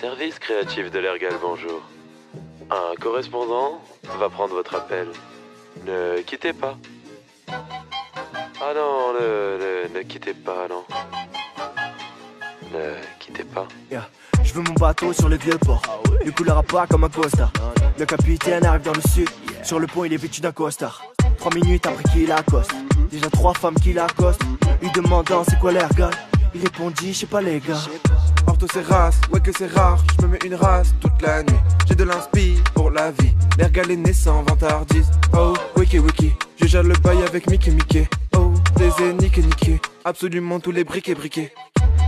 [0.00, 1.80] Service créatif de l'Ergal, bonjour.
[2.70, 3.80] Un correspondant
[4.18, 5.08] va prendre votre appel.
[5.86, 6.76] Ne quittez pas.
[7.48, 10.84] Ah non, ne, ne, ne quittez pas, non.
[12.72, 13.66] Ne quittez pas.
[14.44, 15.80] Je veux mon bateau sur le vieux port.
[16.24, 17.52] Ne coulera pas comme un costard.
[17.98, 19.30] Le capitaine arrive dans le sud.
[19.62, 21.02] Sur le pont, il est vêtu d'un costard.
[21.38, 22.72] Trois minutes après qu'il accoste.
[23.10, 24.42] Déjà trois femmes qui l'accostent.
[24.82, 26.10] Lui demandant c'est quoi l'ergal?
[26.54, 27.74] Il répondit, je sais pas les gars.
[28.56, 31.60] Ortho c'est race, ouais que c'est rare, je me mets une race toute la nuit.
[31.86, 35.10] J'ai de l'inspi pour la vie, l'air galé naissant, vantardise.
[35.34, 38.08] Oh, wiki wiki, je gère le bail avec Mickey Mickey.
[38.34, 41.52] Oh, des niqué niqué, absolument tous les briquets briquets.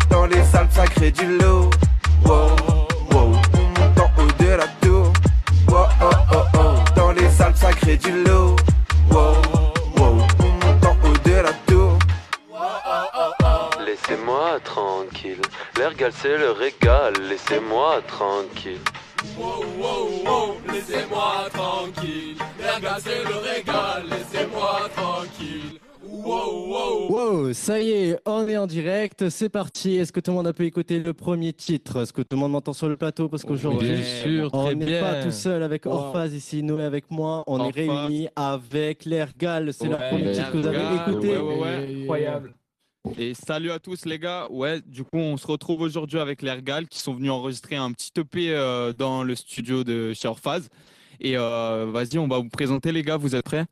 [0.09, 1.69] Dans les salles sacrées du lot.
[2.25, 2.57] Wow,
[3.11, 5.13] wow, on monte en haut de la tour.
[5.69, 8.57] Wow, oh, oh, oh, dans les salles sacrées du lot.
[9.11, 9.35] Wow,
[9.99, 11.99] wow, on monte en haut de la tour.
[13.85, 15.43] Laissez-moi tranquille.
[15.79, 17.13] L'Ergal, c'est le régal.
[17.29, 18.79] Laissez-moi tranquille.
[19.39, 22.37] Wow, wow, wow, laissez-moi tranquille.
[22.61, 25.79] L'ergal, c'est le régal, laissez-moi tranquille.
[26.03, 27.09] Wow, wow.
[27.11, 29.97] Wow, ça y est, on est en direct, c'est parti.
[29.97, 32.03] Est-ce que tout le monde a pu écouter le premier titre?
[32.03, 33.29] Est-ce que tout le monde m'entend sur le plateau?
[33.29, 33.99] Parce qu'aujourd'hui,
[34.53, 37.45] on n'est pas tout seul avec Orphaz ici, Noé avec moi.
[37.47, 39.73] On est réunis avec l'Ergal.
[39.73, 41.37] C'est leur Ouais, premier titre que vous avez écouté.
[41.37, 42.01] ouais, ouais, ouais.
[42.03, 42.55] Incroyable.
[43.17, 44.47] Et salut à tous les gars.
[44.51, 47.93] Ouais, du coup, on se retrouve aujourd'hui avec les Ergal qui sont venus enregistrer un
[47.93, 50.29] petit EP euh, dans le studio de chez.
[51.21, 53.65] Et euh, vas-y, on va vous présenter les gars, vous êtes prêts?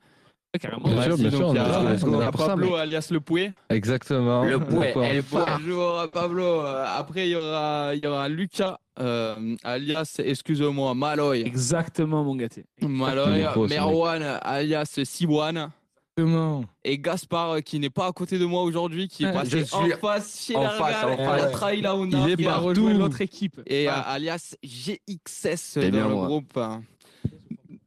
[0.60, 0.88] Carrément.
[0.88, 3.52] Bien sûr, bien sûr, on est là, est là pour ça, Pablo alias Le Pouet.
[3.68, 4.44] Exactement.
[4.44, 4.92] Le Pouet.
[5.28, 6.60] Pourquoi Bonjour Pablo.
[6.62, 11.42] Euh, Après, il y aura, il y aura Lucas euh, alias, excuse-moi, Maloy.
[11.42, 12.64] Exactement, mon gâté.
[12.80, 13.78] Maloy, Exactement, ce mec.
[13.80, 15.70] Merwan alias Siwan.
[16.18, 16.64] Exactement.
[16.84, 19.64] Et Gaspard euh, qui n'est pas à côté de moi aujourd'hui, qui est passé je
[19.64, 21.42] suis en face chez en la Real, il face.
[21.42, 22.18] a trahi la Honda.
[22.24, 22.66] Il est Il a partout.
[22.68, 23.60] rejoint l'autre équipe.
[23.66, 26.26] Et euh, alias GXS C'est dans bien le moi.
[26.26, 26.58] groupe.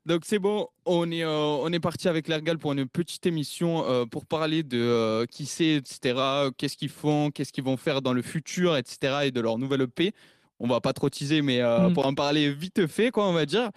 [0.05, 3.83] Donc c'est bon, on est, euh, on est parti avec l'Ergal pour une petite émission
[3.87, 6.19] euh, pour parler de euh, qui c'est, etc.
[6.57, 9.17] Qu'est-ce qu'ils font, qu'est-ce qu'ils vont faire dans le futur, etc.
[9.25, 10.13] Et de leur nouvelle EP.
[10.59, 11.93] On va pas trop teaser, mais euh, Mm.
[11.93, 13.69] pour en parler vite fait, quoi, on va dire.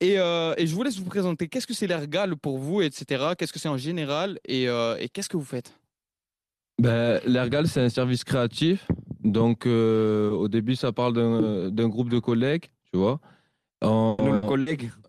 [0.00, 1.48] Et, euh, et je vous laisse vous présenter.
[1.48, 3.34] Qu'est-ce que c'est l'Ergal pour vous, etc.
[3.36, 4.38] Qu'est-ce que c'est en général?
[4.46, 5.78] Et, euh, et qu'est-ce que vous faites?
[6.78, 8.88] Ben, L'Ergal, c'est un service créatif.
[9.22, 13.20] Donc, euh, au début, ça parle d'un groupe de collègues, tu vois.
[13.82, 14.16] En-.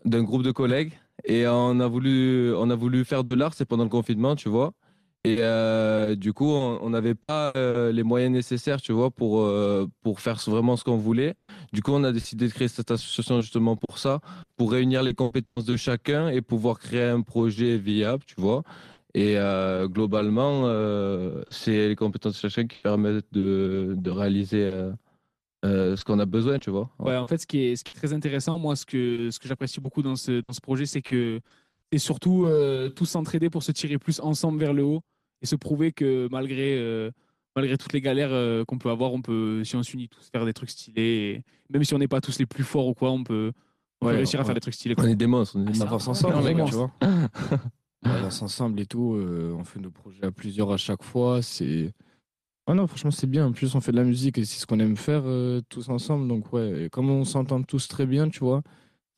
[0.04, 0.92] D'un groupe de collègues.
[1.24, 4.50] Et on a voulu, on a voulu faire de l'art, c'est pendant le confinement, tu
[4.50, 4.72] vois.
[5.24, 9.86] Et euh, du coup, on n'avait pas euh, les moyens nécessaires, tu vois, pour, euh,
[10.02, 11.34] pour faire vraiment ce qu'on voulait.
[11.72, 14.18] Du coup, on a décidé de créer cette association justement pour ça,
[14.56, 18.64] pour réunir les compétences de chacun et pouvoir créer un projet viable, tu vois.
[19.14, 19.36] Et
[19.84, 20.64] globalement,
[21.50, 24.70] c'est les compétences de chacun qui permettent de, de réaliser
[25.62, 26.90] ce qu'on a besoin, tu vois.
[26.98, 29.38] Ouais, en fait, ce qui est, ce qui est très intéressant, moi, ce que, ce
[29.38, 31.40] que j'apprécie beaucoup dans ce, dans ce projet, c'est que
[31.92, 32.48] c'est surtout
[32.96, 35.02] tous s'entraider pour se tirer plus ensemble vers le haut
[35.42, 37.10] et se prouver que malgré, euh,
[37.56, 40.44] malgré toutes les galères euh, qu'on peut avoir, on peut, si on s'unit tous, faire
[40.46, 41.02] des trucs stylés.
[41.02, 43.52] Et même si on n'est pas tous les plus forts ou quoi, on peut,
[44.00, 44.94] on réussir à faire des trucs stylés.
[44.98, 45.56] On est des monstres.
[45.58, 46.90] On est avance ensemble, Non, mec, tu vois.
[48.04, 49.14] On avance ensemble et tout.
[49.14, 51.40] euh, on fait nos projets à plusieurs à chaque fois.
[51.40, 51.92] C'est.
[52.66, 53.46] Ah non, franchement, c'est bien.
[53.46, 55.88] En plus, on fait de la musique et c'est ce qu'on aime faire euh, tous
[55.88, 56.26] ensemble.
[56.26, 58.62] Donc, ouais, et comme on s'entend tous très bien, tu vois,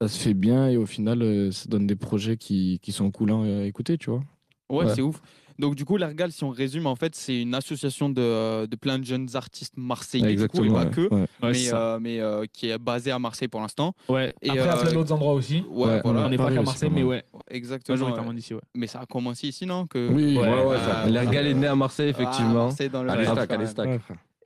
[0.03, 3.11] ça se fait bien et au final, euh, ça donne des projets qui, qui sont
[3.11, 4.21] coolants à écouter, tu vois.
[4.69, 4.95] Ouais, Ouais.
[4.95, 5.23] c'est ouf.
[5.59, 8.99] Donc du coup, l'Ergal, si on résume, en fait, c'est une association de, de plein
[8.99, 10.75] de jeunes artistes marseillais, du coup, et Exactement.
[10.75, 10.91] pas ouais.
[10.91, 11.21] que, Ouais.
[11.43, 13.95] Ouais, mais, euh, mais euh, qui est basée à Marseille pour l'instant.
[14.09, 14.35] Ouais.
[14.43, 15.65] et, Après, à euh, plein d'autres endroits aussi.
[15.71, 17.97] Ouais, Ouais, voilà, on n'est pas qu'à Marseille, mais ouais, exactement.
[17.97, 18.37] majoritairement ouais.
[18.37, 18.61] d'ici, ouais.
[18.75, 20.09] Mais ça a commencé ici, non que...
[20.13, 20.77] Oui, Ouais, ouais, ouais.
[20.77, 22.65] euh, ça- L'Ergal est né à Marseille, Ah, effectivement.
[22.67, 23.17] Marseille dans le À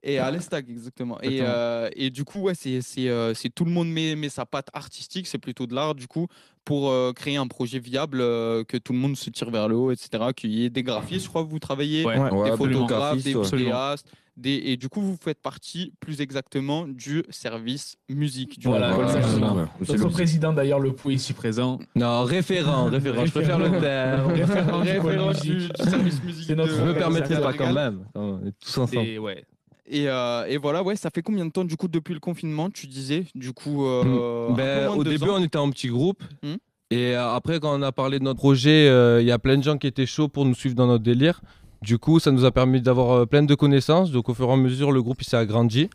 [0.02, 1.20] Et à l'Estac, exactement.
[1.22, 4.28] Et, euh, et du coup, ouais, c'est c'est, euh, c'est tout le monde met, met
[4.28, 6.26] sa patte artistique, c'est plutôt de l'art, du coup,
[6.64, 9.76] pour euh, créer un projet viable, euh, que tout le monde se tire vers le
[9.76, 10.26] haut, etc.
[10.36, 12.16] Qu'il y ait des graphistes, je crois que vous travaillez, Ouais.
[12.50, 14.06] Des photographes, des vidéastes.
[14.36, 14.52] Des...
[14.66, 18.60] Et du coup, vous faites partie plus exactement du service musique.
[18.60, 21.80] Du Voilà, Notre le- président, d'ailleurs, le Pou ici présent.
[21.96, 23.26] Non, référent, référent.
[23.26, 24.32] Je préfère le terme.
[24.32, 25.42] Référent du Référent musique.
[25.42, 26.44] du, du service musique.
[26.46, 28.04] C'est notre de- Je me Ouais, permettrai ça pas quand même.
[28.14, 29.06] On est tous ensemble.
[29.06, 29.44] Et ouais.
[29.90, 32.68] Et, euh, et voilà, ouais, ça fait combien de temps du coup depuis le confinement,
[32.70, 35.36] tu disais Du coup, euh, peu Ben, au début, ans?
[35.38, 36.22] on était en petit groupe.
[36.42, 36.56] Hmm.
[36.90, 39.56] Et euh, après, quand on a parlé de notre projet, euh, il y a plein
[39.56, 41.40] de gens qui étaient chauds pour nous suivre dans notre délire.
[41.82, 44.10] Du coup, ça nous a permis d'avoir plein de connaissances.
[44.10, 45.88] Donc, au fur et à mesure, le groupe il s'est agrandi.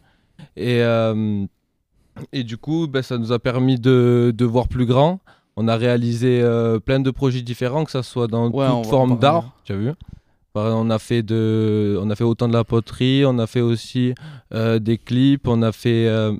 [0.55, 0.81] Et,
[2.31, 5.19] et du coup, ben, ça nous a permis de, de voir plus grand.
[5.55, 6.41] On a réalisé
[6.85, 9.51] plein de projets différents, que ce soit dans Ouais, toute forme d'art.
[9.65, 9.91] Tu as vu?
[10.55, 14.13] On a fait de, on a fait autant de la poterie, on a fait aussi
[14.53, 16.33] euh, des clips, on a fait, euh,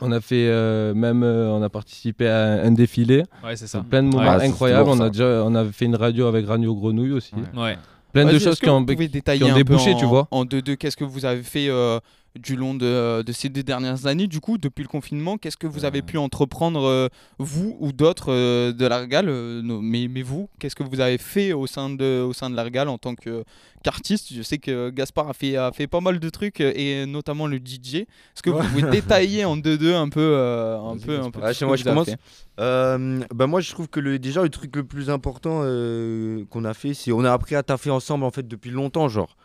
[0.00, 3.24] On a fait euh, même, euh, on a participé à un défilé.
[3.44, 3.84] Ouais, c'est ça.
[3.88, 4.88] Plein de moments Ouais, incroyables.
[4.88, 7.34] On a déjà, on avait fait une radio avec Radio Grenouille aussi.
[7.56, 7.76] Ouais.
[8.12, 8.96] Plein de choses qui ont, qui
[9.54, 10.26] débouché, en, tu vois.
[10.30, 12.00] En 2-2, qu'est-ce que vous avez fait euh,
[12.38, 15.66] du long de, de ces deux dernières années, du coup, depuis le confinement Qu'est-ce que
[15.66, 20.48] vous avez pu entreprendre, euh, vous ou d'autres euh, de l'Argal euh, mais, mais vous,
[20.58, 24.32] qu'est-ce que vous avez fait au sein de, au sein de l'Argal en tant qu'artiste?
[24.32, 27.46] Je sais que Gaspard a fait, a fait pas mal de trucs, euh, et notamment
[27.46, 27.94] le DJ.
[27.94, 31.64] Est-ce que vous pouvez détailler en 2-2 un peu, euh, un peu, un peu que
[31.64, 32.10] moi, je commence.
[32.60, 36.64] Euh, bah moi, je trouve que le, déjà, le truc le plus important euh, qu'on
[36.64, 39.36] a fait, c'est on a appris à taffer ensemble en fait depuis longtemps, genre.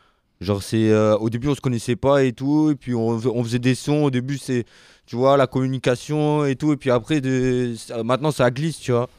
[0.42, 3.44] Genre, c'est euh, au début, on se connaissait pas et tout, et puis on, on
[3.44, 4.04] faisait des sons.
[4.04, 4.66] Au début, c'est,
[5.06, 7.74] tu vois, la communication et tout, et puis après, de,
[8.04, 9.10] maintenant, ça glisse, tu vois.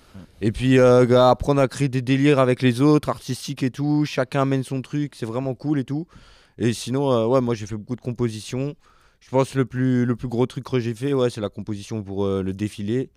[0.40, 4.04] Et puis euh, apprendre à créer des délires avec les autres, artistiques et tout.
[4.04, 6.06] Chacun amène son truc, c'est vraiment cool et tout.
[6.58, 8.74] Et sinon, euh, ouais, moi, j'ai fait beaucoup de compositions.
[9.20, 11.48] Je pense que le plus, le plus gros truc que j'ai fait, ouais, c'est la
[11.48, 13.10] composition pour euh, le défilé.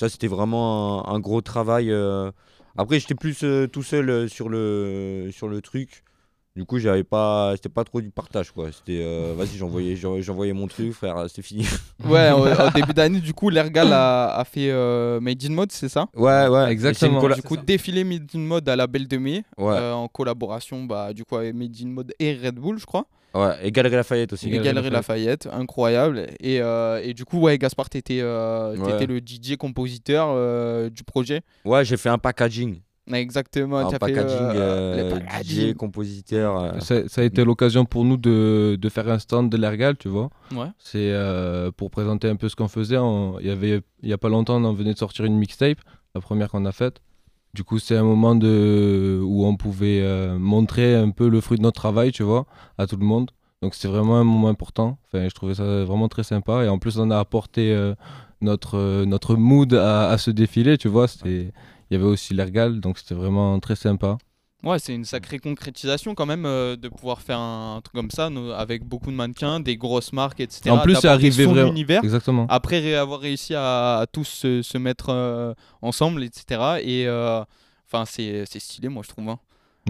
[0.00, 1.92] Ça, c'était vraiment un, un gros travail.
[2.76, 6.02] Après, j'étais plus tout seul sur, le, sur le truc.
[6.54, 8.70] Du coup, j'avais pas, c'était pas trop du partage, quoi.
[8.72, 11.64] C'était, euh, vas-y, j'envoyais, j'en- j'envoyais mon truc, frère, c'était fini.
[12.04, 12.44] Ouais, au,
[12.74, 16.08] début d'année, du coup, l'Ergal a, a fait euh, Made in Mode, c'est ça?
[16.14, 17.26] Ouais, ouais, Exactement.
[17.26, 19.74] Du coup, défilé Made in Mode à la Belle de Mai, Ouais.
[19.76, 23.06] euh, en collaboration bah, du coup, avec Made in Mode et Red Bull, je crois.
[23.34, 24.52] Ouais, et Galerie Lafayette aussi.
[24.52, 26.26] Et Galerie Lafayette, incroyable.
[26.38, 29.06] Et, euh, et du coup, ouais, Gaspard, t'étais euh, Ouais.
[29.06, 31.40] le DJ compositeur euh, du projet.
[31.64, 32.80] Ouais, j'ai fait un packaging.
[33.12, 35.74] Exactement, Un t'as fait packaging, euh, euh, le DJ, packaging.
[35.74, 36.56] compositeur.
[36.60, 36.78] euh.
[36.80, 40.08] Ça, ça a été l'occasion pour nous de, de faire un stand de l'Ergal, tu
[40.08, 40.30] vois.
[40.54, 40.68] Ouais.
[40.78, 42.96] C'est euh, pour présenter un peu ce qu'on faisait.
[43.40, 45.78] Il y avait il y a pas longtemps, on venait de sortir une mixtape,
[46.14, 47.00] la première qu'on a faite.
[47.54, 51.58] Du coup, c'est un moment de, où on pouvait euh, montrer un peu le fruit
[51.58, 52.46] de notre travail, tu vois,
[52.78, 53.30] à tout le monde.
[53.62, 54.98] Donc c'est vraiment un moment important.
[55.06, 56.64] Enfin, je trouvais ça vraiment très sympa.
[56.64, 57.94] Et en plus, on a apporté euh,
[58.40, 61.08] notre, euh, notre mood à, à ce défilé, tu vois.
[61.08, 61.52] C'était-
[61.92, 64.16] Il y avait aussi l'Ergal, donc c'était vraiment très sympa.
[64.64, 68.30] Ouais, c'est une sacrée concrétisation quand même euh, de pouvoir faire un truc comme ça
[68.56, 70.70] avec beaucoup de mannequins, des grosses marques, etc.
[70.70, 72.02] En plus, c'est arrivé son vraiment- univers.
[72.02, 72.46] Exactement.
[72.48, 75.52] Après ré- avoir réussi à, à tous se, se mettre euh,
[75.82, 76.78] ensemble, etc.
[76.82, 77.44] Et euh,
[77.92, 79.28] enfin, c'est c'est stylé, moi je trouve.
[79.28, 79.38] hein.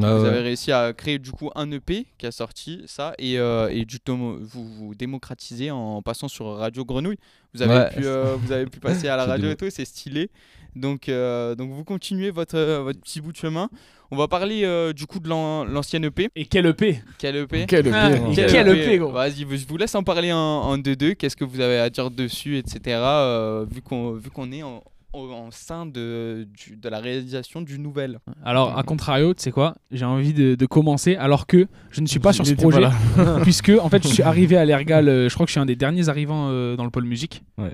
[0.02, 0.28] Ah vous ouais.
[0.30, 3.84] avez réussi à créer du coup un EP qui a sorti ça et, euh, et
[3.84, 7.18] du tomo- vous vous démocratisez en passant sur Radio Grenouille.
[7.54, 7.90] Vous avez, Ouais.
[7.90, 10.30] pu, euh, vous avez pu passer à la radio et tout, c'est stylé.
[10.74, 13.68] Donc, euh, donc vous continuez votre, euh, votre petit bout de chemin.
[14.10, 16.28] On va parler euh, du coup de l'an- l'ancienne EP.
[16.36, 18.10] Et quel EP Quel EP Quel EP, Ah.
[18.34, 19.10] Quel EP, gros.
[19.12, 21.14] Vas-y, je vous laisse en parler en, en 2-2.
[21.14, 22.80] Qu'est-ce que vous avez à dire dessus, etc.
[22.88, 24.82] euh, vu qu'on vu qu'on est en,
[25.14, 28.18] en, en sein de, du- de la réalisation du nouvel.
[28.44, 29.74] Alors, à contrario, tu sais quoi?
[29.90, 32.80] J'ai envie de, de commencer alors que je ne suis pas sur ce projet.
[33.42, 35.66] puisque, en fait, je suis arrivé à l'Ergal, euh, je crois que je suis un
[35.66, 37.42] des derniers arrivants euh, dans le pôle musique.
[37.58, 37.72] Ouais.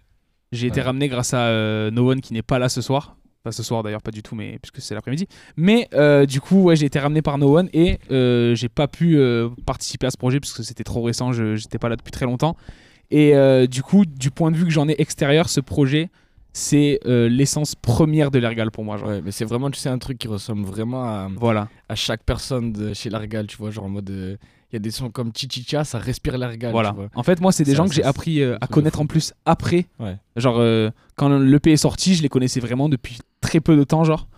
[0.52, 3.16] J'ai été ramené grâce à euh, No One qui n'est pas là ce soir.
[3.44, 5.28] Pas ce soir d'ailleurs, pas du tout, mais puisque c'est l'après-midi.
[5.56, 8.88] Mais euh, du coup, ouais, j'ai été ramené par No One et euh, j'ai pas
[8.88, 11.96] pu euh, participer à ce projet parce que c'était trop récent, je j'étais pas là
[11.96, 12.56] depuis très longtemps.
[13.10, 16.10] Et euh, du coup, du point de vue que j'en ai extérieur, ce projet,
[16.52, 18.96] c'est euh, l'essence première de l'Ergal pour moi.
[18.96, 19.08] Genre.
[19.08, 21.68] Ouais, mais c'est vraiment, tu sais, un truc qui ressemble vraiment à, Voilà.
[21.88, 24.10] à chaque personne de chez l'Argal, tu vois, genre en mode.
[24.10, 24.36] euh,
[24.70, 26.72] Il y a des sons comme Chichicha, ça respire l'Argal.
[26.72, 26.91] Voilà.
[26.91, 27.08] tu vois.
[27.15, 29.87] En fait, moi, c'est des gens que j'ai appris euh, à connaître en plus après.
[29.98, 30.17] Ouais.
[30.37, 34.05] Genre, euh, quand l'EP est sorti, je les connaissais vraiment depuis très peu de temps,
[34.05, 34.29] genre.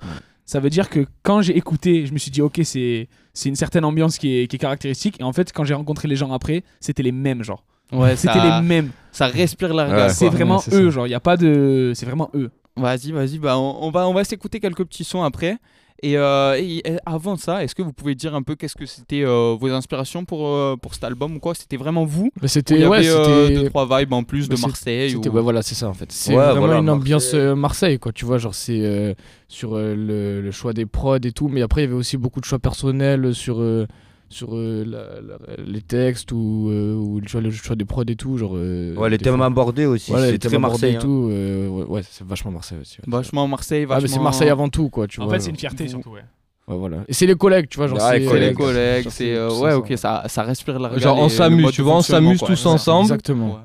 [0.47, 3.57] Ça veut dire que quand j'ai écouté, je me suis dit, ok, c'est c'est une
[3.57, 5.21] certaine ambiance qui est, qui est caractéristique.
[5.21, 7.65] Et en fait, quand j'ai rencontré les gens après, c'était les mêmes, genre.
[7.93, 8.91] Ouais, c'était ça- les mêmes.
[9.13, 10.13] Ça respire l'Argal.
[10.13, 10.91] c'est vraiment eux, ça.
[10.91, 11.07] genre.
[11.07, 11.93] Il y a pas de.
[11.95, 12.51] C'est vraiment eux.
[12.77, 15.59] Vas-y, vas-y, bah on, on va, on va s'écouter quelques petits sons après.
[16.02, 19.23] Et, euh, et- avant ça, est-ce que vous pouvez dire un peu qu'est-ce que c'était
[19.23, 21.54] euh, vos inspirations pour, euh, pour cet album ou quoi?
[21.54, 22.30] C'était vraiment vous?
[22.47, 22.76] C'était.
[22.76, 25.33] il y ouais, avait euh, deux, trois vibes en plus de Marseille C'était- ou...
[25.35, 26.11] ouais, voilà, c'est ça en fait.
[26.11, 27.54] C'est Ouais, vraiment voilà, une ambiance Marseille.
[27.57, 28.12] Marseille, quoi.
[28.12, 29.12] Tu vois, genre c'est euh,
[29.49, 32.40] sur le, le choix des prods et tout, mais après il y avait aussi beaucoup
[32.40, 33.87] de choix personnels sur euh,
[34.31, 38.05] sur euh, la- la- les textes ou, euh, ou le, choix, le choix des prods
[38.07, 38.53] et tout, genre.
[38.55, 40.93] euh, Ouais, les thèmes fois- abordés aussi, Voilà, c'est les très Marseille.
[40.95, 41.01] et hein.
[41.01, 41.29] tout.
[41.33, 42.99] euh, ouais, ouais, c'est vachement Marseille aussi.
[43.01, 43.05] ouais.
[43.09, 44.03] Vachement Marseille, Ah, vachement...
[44.03, 45.07] mais c'est Marseille avant tout, quoi.
[45.09, 45.51] Tu en vois, fait, c'est genre.
[45.55, 46.25] une fierté surtout, ouais.
[46.69, 46.99] Ouais, voilà.
[47.09, 47.99] Et c'est les collègues, tu vois, genre.
[48.01, 49.07] Ah, c'est C'est les collègues.
[49.11, 49.35] c'est...
[49.35, 51.01] euh, ouais, ça, ok, ça, ça respire l'Argal.
[51.01, 53.03] Genre, on s'amuse, tu vois, on s'amuse tous ensemble.
[53.07, 53.59] Exactement.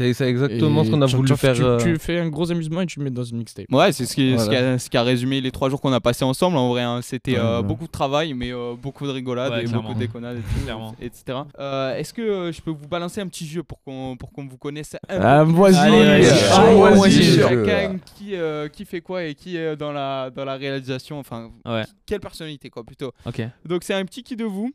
[0.00, 1.54] C'est c'est exactement Et ce qu'on a tu- voulu tu- faire.
[1.54, 3.66] Tu, euh, tu fais un gros amusement et tu le mets dans une mixtape.
[3.70, 5.92] Ouais, c'est ce qui, ce, qui a, ce qui a résumé les trois jours qu'on
[5.92, 6.56] a passé ensemble.
[6.56, 7.00] En vrai, hein.
[7.02, 7.62] c'était Ouais, euh, voilà.
[7.62, 9.82] beaucoup de travail, mais euh, beaucoup de rigolade Ouais, et clairement.
[9.82, 10.94] beaucoup de déconnades, et tout, Clairement.
[11.02, 11.38] etc.
[11.58, 14.46] Euh, Est-ce que euh, je peux vous balancer un petit jeu pour qu'on pour qu'on
[14.46, 17.10] vous connaisse un Ah, chaud, Ah.
[17.10, 21.18] Chacun qui, euh, qui fait quoi et qui est dans la, dans la réalisation?
[21.18, 21.82] Enfin, Ouais.
[22.06, 23.12] quelle personnalité, quoi, plutôt?
[23.26, 23.42] Ok.
[23.66, 24.70] Donc, c'est un petit qui de vous.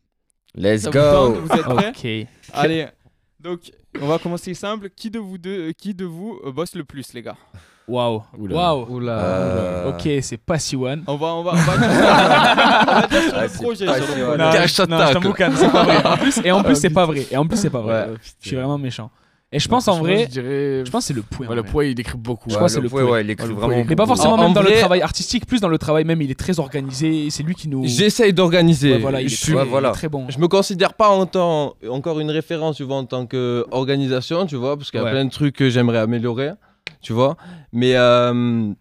[0.55, 1.33] Let's Ça vous tente?
[1.33, 1.89] go Vous êtes prêts?
[1.89, 2.27] Ok.
[2.53, 2.85] Allez.
[3.45, 3.59] Donc,
[4.01, 4.89] on va commencer simple.
[4.89, 7.35] Qui de vous deux, qui de vous euh, bosse le plus, les gars?
[7.87, 8.23] Waouh.
[8.39, 8.55] Oula.
[8.55, 8.87] Waouh.
[8.95, 9.11] Oula.
[9.19, 11.03] Euh, Ok, c'est pas Siwan.
[11.05, 11.87] On va, on va, on va dire,
[12.87, 13.85] on va dire sur Ah, le projet.
[13.85, 14.37] sur le projet.
[14.39, 15.13] Non, Cache ta non, je tacle.
[15.13, 16.03] t'avoue, Can, c'est pas vrai.
[16.05, 17.27] En plus, et en plus, c'est pas vrai.
[17.29, 18.07] Et en plus, c'est pas vrai.
[18.09, 18.15] Ouais.
[18.41, 19.11] Je suis vraiment méchant.
[19.55, 20.83] Et je pense en vrai, je dirais.
[20.85, 22.49] je pense que c'est le Ouais, le poids, il écrit beaucoup.
[22.49, 23.85] Je crois que c'est le ouais, il écrit vraiment.
[23.87, 26.21] Mais pas forcément En- même en dans le travail artistique, plus dans le travail même,
[26.21, 27.29] il est très organisé.
[27.29, 27.83] C'est lui qui nous.
[27.85, 28.91] J'essaye d'organiser.
[28.91, 30.25] Ouais, voilà, il est, Je très, bon.
[30.29, 34.57] Je me considère pas en tant, encore une référence, tu vois, en tant qu'organisation, tu
[34.57, 35.11] vois, parce qu'il y a Ouais.
[35.11, 36.51] plein de trucs que j'aimerais améliorer,
[37.01, 37.37] tu vois.
[37.71, 38.71] Mais, euh,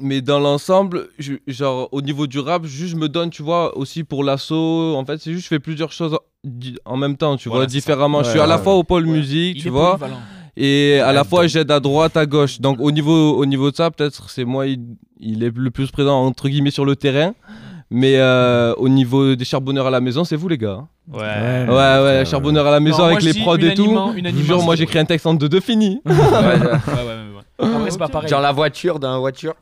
[0.00, 1.08] mais dans l'ensemble,
[1.46, 4.94] genre, au niveau du rap, juste je me donne, tu vois, aussi pour l'assaut.
[4.96, 6.16] En fait, c'est juste je fais plusieurs choses
[6.84, 8.22] en même temps, tu Voilà, vois, différemment.
[8.22, 9.12] je suis à la fois au pôle Ouais.
[9.12, 9.98] musique, Il tu vois,
[10.56, 12.60] et à la fois j'aide à droite, à gauche.
[12.60, 14.80] Donc au niveau, au niveau de ça, peut-être c'est moi, il,
[15.20, 17.32] il est le plus présent, entre guillemets, sur le terrain.
[17.94, 20.78] Mais euh, au niveau des charbonneurs à la maison, c'est vous les gars.
[20.80, 20.88] hein.
[21.12, 21.66] Ouais.
[21.68, 23.84] Ouais, ouais, charbonneur à la maison Non, avec les prods et tout.
[24.16, 26.00] unanimement- moi c'est j'écris un texte en deux deux fini.
[26.06, 27.31] Ouais, Ouais, ouais, ouais,
[27.66, 28.28] vrai, c'est pas pareil.
[28.28, 29.54] Genre la voiture, dans la voiture.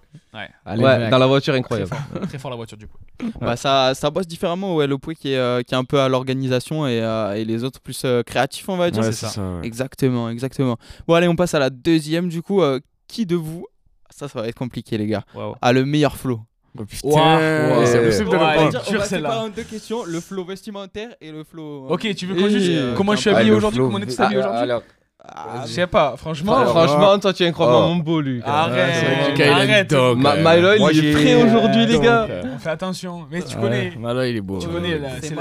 [0.65, 1.11] Allez, ouais, mec.
[1.11, 1.91] dans la voiture, Très incroyable.
[1.91, 2.21] fort.
[2.29, 2.99] Très fort la voiture du coup.
[3.41, 6.01] Bah, ça, ça bosse différemment, ouais, le Pouet qui est, euh, qui est un peu
[6.01, 9.03] à l'organisation et, euh, et les autres plus euh, créatifs, on va dire.
[9.03, 9.29] Ouais, c'est ça.
[9.29, 9.41] ça.
[9.43, 9.67] ouais.
[9.67, 10.77] Exactement, exactement.
[11.07, 12.63] Bon, allez, on passe à la deuxième, du coup.
[12.63, 13.67] euh, qui de vous,
[14.09, 15.25] ça, ça va être compliqué, les gars,
[15.61, 16.41] a le meilleur flow?
[16.79, 21.09] Oh, putain, Ouah, c'est impossible de on va séparer en deux questions, le flow vestimentaire
[21.21, 21.89] et le flow...
[21.89, 24.07] Ok, tu veux qu'on juge euh, comment je suis Ah, habillé aujourd'hui Comment on est
[24.07, 24.61] tous Ah, habillés aujourd'hui?
[24.63, 24.83] alors,
[25.25, 26.65] ah, Je sais pas, franchement.
[26.65, 27.95] Fran- Franchement, toi tu es incroyablement Oh.
[27.95, 28.41] mon beau, lui.
[28.45, 29.91] Arrête, arrête.
[29.91, 30.19] dog.
[30.19, 30.57] Ma- Ouais.
[30.57, 32.27] Milo, Moi, il est j'ai- frais aujourd'hui, les gars.
[32.29, 33.93] euh, On fait attention, mais tu ouais, connais.
[33.99, 34.59] Mala, il est beau.
[34.59, 34.73] Tu ouais.
[34.75, 35.37] connais là, c'est est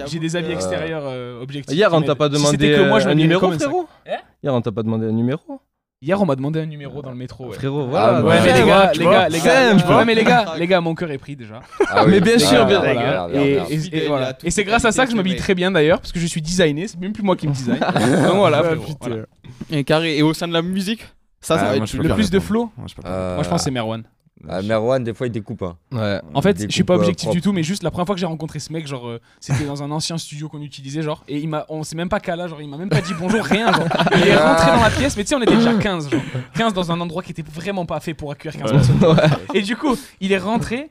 [0.00, 1.76] Ah, J'ai des habits que- extérieurs euh, objectifs.
[1.76, 4.52] Hier, on t'a pas Si demandé c'était que moi, je un numéro, frérot Hein Hier,
[4.54, 5.60] on t'a pas demandé un numéro
[6.04, 7.46] Hier, on m'a demandé un numéro dans le métro.
[7.46, 7.54] Ouais.
[7.54, 8.22] Frérot, Ah, voilà.
[8.22, 10.80] ouais, Ouais, mais les gars, les gars, les gars, ouais, mais les gars, les gars,
[10.80, 11.60] mon cœur est pris déjà.
[11.88, 12.10] Ah oui.
[12.10, 14.36] Mais bien sûr, Ah, bien- regarde, Et- voilà.
[14.48, 16.88] c'est grâce à ça que je m'habille très bien d'ailleurs, parce que je suis designé,
[16.88, 17.78] c'est même plus moi qui me design.
[18.26, 18.96] Donc voilà, frérot, putain.
[19.08, 19.22] voilà.
[19.70, 21.02] Et carré, et au sein de la musique,
[21.40, 22.94] ça, ça Ah, va être Le plus de flow Moi, je.
[23.06, 24.02] Euh, Moi je pense que c'est Merwan.
[24.48, 25.62] Ah, Merwan, des fois, il découpe.
[25.62, 25.76] hein.
[25.92, 26.20] Ouais.
[26.34, 28.20] En fait, je suis pas euh, objectif du tout, mais juste la première fois que
[28.20, 31.38] j'ai rencontré ce mec, genre, euh, c'était dans un ancien studio qu'on utilisait, genre, et
[31.38, 33.72] il m'a, on s'est même pas cala, genre, il m'a même pas dit bonjour, rien,
[33.72, 33.86] genre.
[34.16, 36.20] Il est rentré dans la pièce, mais tu sais, on était déjà 15, genre,
[36.54, 39.16] 15 dans un endroit qui était vraiment pas fait pour accueillir 15 personnes.
[39.54, 40.90] Et du coup, il est rentré,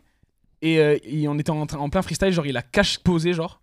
[0.62, 3.61] et, euh, et on était en, en plein freestyle, genre, il a cash posé, genre.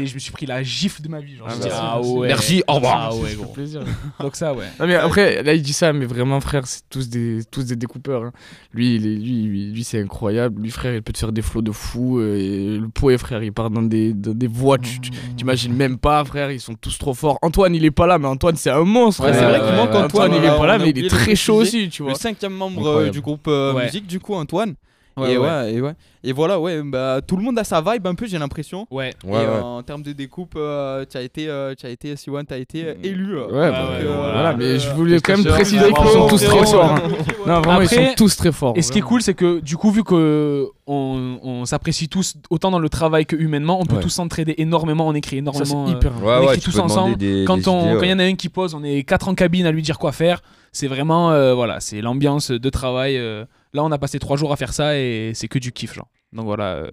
[0.00, 1.48] Et je me suis pris la gifle de ma vie, genre.
[1.50, 2.28] Ah, Je dis, merci, ah ouais.
[2.28, 2.98] Merci, au revoir.
[3.10, 3.52] Ah ouais, Ça fait gros.
[3.52, 3.80] plaisir.
[4.20, 4.64] Donc ça, ouais.
[4.80, 7.76] Non mais après là il dit ça mais vraiment frère c'est tous des tous des
[7.76, 8.32] découpeurs hein.
[8.72, 11.42] lui il est lui lui, lui, c'est incroyable lui frère il peut te faire des
[11.42, 14.78] flots de fou euh, et le poet frère il part dans des dans des voix
[14.78, 18.06] tu tu- t'imagines même pas frère ils sont tous trop forts Antoine il est pas
[18.06, 20.48] là mais Antoine c'est un monstre Ouais, c'est vrai qu'il manque Antoine Antoine, il est
[20.56, 23.10] pas là mais il est le très chaud aussi tu le vois cinquième membre euh,
[23.10, 23.84] du groupe euh, Ouais.
[23.86, 24.74] musique, du coup, Antoine.
[25.16, 25.46] Ouais, et, ouais.
[25.46, 25.92] ouais, et ouais.
[26.24, 28.86] Et voilà, ouais, bah, tout le monde a sa vibe un peu, j'ai l'impression.
[28.90, 29.12] Ouais.
[29.24, 29.60] Ouais, et euh, ouais.
[29.62, 32.58] en termes de découpe, euh, tu as été, euh, tu as été, Siwan, tu as
[32.58, 33.36] été euh, élu.
[33.38, 36.84] ouais, bah, euh, voilà mais je voulais quand même préciser qu'ils sont tous très forts
[36.84, 37.02] hein.
[37.46, 39.76] non vraiment ils sont tous très forts Et ce qui est cool, c'est que du
[39.76, 43.96] coup, vu que on, on s'apprécie tous autant dans le travail que humainement, on peut
[43.96, 44.02] Ouais.
[44.02, 45.86] tous s'entraider énormément, on écrit ça énormément.
[45.86, 47.16] c'est hyper Ouais, On écrit tous ensemble.
[47.16, 49.72] des- quand il y en a un qui pose, on est quatre en cabine à
[49.72, 50.40] lui dire quoi faire.
[50.72, 53.16] C'est vraiment, euh, voilà, c'est l'ambiance de travail.
[53.18, 53.44] euh.
[53.74, 56.08] Là, on a passé trois jours à faire ça et c'est que du kiff, genre.
[56.32, 56.90] Donc voilà, euh,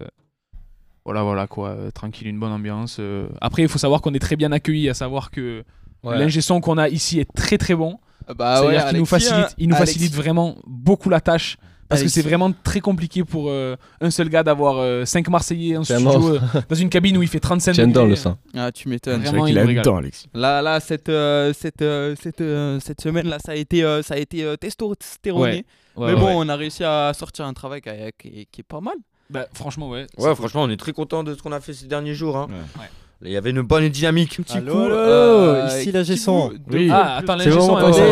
[1.06, 2.98] voilà, voilà quoi, euh, tranquille, une bonne ambiance.
[3.00, 3.28] euh.
[3.42, 5.64] Après, il faut savoir qu'on est très bien accueillis, à savoir que
[6.04, 6.18] Ouais.
[6.18, 8.00] l'ingé son qu'on a ici est très très bon.
[8.38, 9.94] Bah ouais, C'est-à-dire qu'il nous facilite, hein, il nous Alexis.
[9.96, 11.58] facilite vraiment beaucoup la tâche.
[11.90, 15.84] Parce que c'est vraiment très compliqué pour euh, un seul gars d'avoir 5 Marseillais en
[15.84, 18.38] studio euh, dans une cabine où il fait 35 Tiens dans le sein.
[18.56, 19.22] Ah, tu m'étonnes.
[19.24, 23.02] Vraiment, il a le temps Alexis Là, là, cette, euh, cette, euh, cette, euh, cette
[23.02, 25.66] semaine là, ça a été, euh, ça a été euh, testostéroné.
[25.96, 26.34] Ouais, Mais bon, ouais.
[26.36, 28.94] on a réussi à sortir un travail qui, est- qui est- qui est pas mal.
[29.30, 30.08] Bah, franchement, ouais.
[30.18, 32.38] Ouais, franchement, on est très content de ce qu'on a fait ces derniers jours.
[32.38, 32.48] hein.
[32.50, 32.86] Ouais.
[33.22, 34.38] Il y avait une bonne dynamique.
[34.38, 36.54] Petit Allô, coup, allô, euh, ici la Gesson.
[36.72, 36.90] Oui.
[36.90, 37.40] Ah, attends, bon,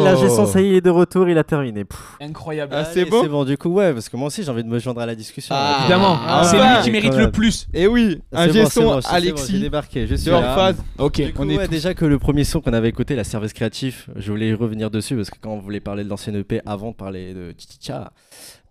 [0.04, 1.86] la Gesson, ça y est, il est de retour, il a terminé.
[1.86, 1.98] Pff.
[2.20, 2.74] incroyable.
[2.76, 4.70] Ah, c'est bon C'est bon, du coup, ouais, parce que moi aussi j'ai envie de
[4.70, 5.56] me joindre à la discussion.
[5.58, 5.78] Ah.
[5.80, 7.68] Évidemment, Ah, c'est lui qui mérite le plus.
[7.74, 10.16] Et oui, C'est un bon, G c'est son, bon, c'est bon, J'ai Alexis, débarqué, je
[10.16, 10.56] suis de là.
[10.56, 10.76] phase.
[10.98, 13.24] Ok, Du coup, on est ouais, déjà que le premier son qu'on avait écouté, la
[13.24, 16.60] Service Créatif, je voulais revenir dessus parce que quand on voulait parler de l'ancienne EP
[16.66, 18.12] avant de parler de Chichicha,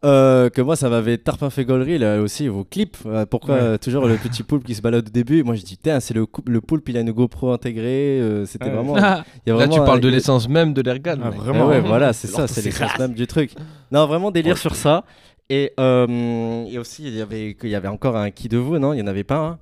[0.05, 2.97] euh, que moi ça m'avait tarpin fait gaulerie là aussi vos clips.
[3.07, 3.61] Euh, pourquoi Ouais.
[3.61, 5.43] euh, toujours le petit poulpe qui se balade au début?
[5.43, 8.21] Moi je dis, tiens, c'est le, le poulpe, il a une GoPro intégrée.
[8.21, 8.71] euh, C'était Ouais.
[8.73, 8.95] vraiment.
[8.97, 11.21] Ah, y a Là, tu vraiment parles de l'essence même de l'ergan.
[11.23, 13.53] Ah, vraiment ouais, voilà, c'est ça, c'est l'essence même du truc.
[13.91, 15.05] Non, vraiment délire sur ça.
[15.49, 18.79] Et, euh, et aussi, il y avait, il y avait encore un qui de vous,
[18.81, 18.93] non?
[18.93, 19.59] Il y en avait pas un?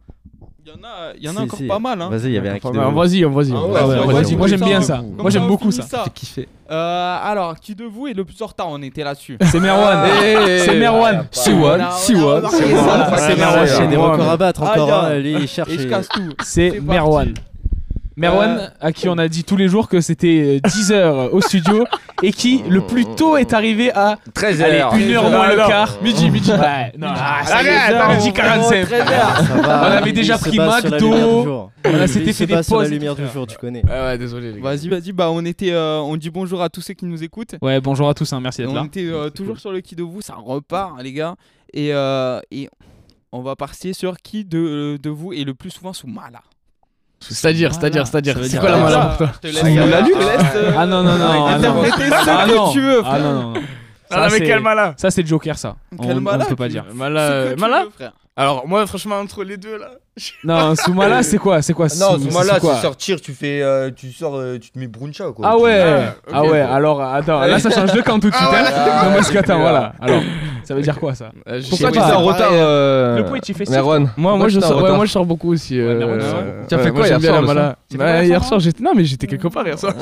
[0.66, 1.66] Il y en a, il y en a Si, encore si.
[1.66, 2.00] pas mal.
[2.00, 2.08] Hein.
[2.08, 2.96] Vas-y, il y avait un qui de Enfin, vous.
[2.98, 4.12] vas-y vas-y Ah ouais, vas-y, ouais, vas-y.
[4.24, 6.02] vas-y, moi j'aime bien ça, comme Moi j'aime on beaucoup finit ça.
[6.06, 6.48] J'ai kiffé.
[6.70, 9.36] Euh, alors, qui de vous est le plus en retard On était là-dessus?
[9.42, 10.08] C'est Merwan.
[10.64, 11.26] C'est Merwan.
[11.30, 12.42] Siwan, Siwan.
[12.50, 13.66] C'est ça, c'est c'est Merwan, Merwan.
[13.66, 14.12] il y a des Merwan.
[14.12, 15.04] records à battre Ah, encore.
[15.04, 15.68] hein, Lui, il cherche.
[15.70, 16.20] Et je et- casse tout.
[16.42, 17.34] C'est C'est Merwan.
[18.16, 21.40] Merwan, à qui on a dit tous les jours que c'était euh, 10 heures au
[21.40, 21.84] studio
[22.22, 24.94] et qui le plus tôt est arrivé à 13 allez, heures.
[24.94, 25.96] une heure moins le quart.
[26.00, 26.52] Midi, midi.
[26.52, 28.86] Ouais, non, ah, ça Allez, midi 45.
[28.86, 31.70] Ça va, On avait déjà pris McDo.
[31.84, 32.90] On s'était fait des sur la pauses.
[32.92, 33.84] lumière du jour, tu connais.
[33.84, 34.68] Ouais, ouais, désolé, les gars.
[34.70, 35.12] Vas-y, vas-y.
[35.12, 37.56] Bah, on était, euh, on dit bonjour à tous ceux qui nous écoutent.
[37.62, 38.84] Ouais, bonjour à tous, hein, merci d'être On là.
[38.84, 41.34] était euh, toujours sur le qui de vous, ça repart, hein, les gars.
[41.72, 42.68] Et, euh, et
[43.32, 46.40] on va partir sur qui de, de vous est le plus souvent sous mala.
[47.28, 48.36] C'est-à-dire, c'est-à-dire, c'est-à-dire.
[48.42, 51.46] C'est dire quoi la ça pour toi la laisse, euh, Ah non, non, non.
[51.46, 51.82] ah, non.
[51.82, 52.70] interpréter ce Ah que non.
[52.72, 53.20] tu veux, Ah frère.
[53.22, 53.60] non, non, non.
[54.10, 55.76] Ah, Ça, mais c'est- quel mala Ça, c'est Joker, ça.
[55.98, 56.84] On, peut pas dire.
[56.94, 57.84] Mala, mala.
[58.36, 59.90] Alors, moi, franchement, entre les deux, là.
[60.44, 64.12] Non, sous mala, c'est quoi C'est quoi Non, moment-là, c'est sortir, tu fais, euh, tu
[64.12, 65.46] sors, euh, tu te mets bruncha quoi.
[65.50, 68.48] Ah ouais, Ah, ah ouais, alors attends, là ça change de camp tout de suite.
[68.48, 68.64] hein.
[68.74, 69.92] Ah, non, parce qu'attends, voilà.
[70.00, 70.22] Alors,
[70.62, 73.54] ça veut dire quoi ça Euh, Pourquoi tu fais en retard, euh, Le point, tu
[73.54, 74.10] fais Merwan.
[74.16, 75.80] Moi, moi, je sors, ouais, moi, je sors beaucoup aussi.
[76.68, 77.76] Tu as fait quoi hier j'aime bien soir, la le mala.
[77.88, 78.82] C'était Bah, pas hier Hier soir, soir, j'étais.
[78.84, 79.94] Non, mais j'étais quelque part hier soir.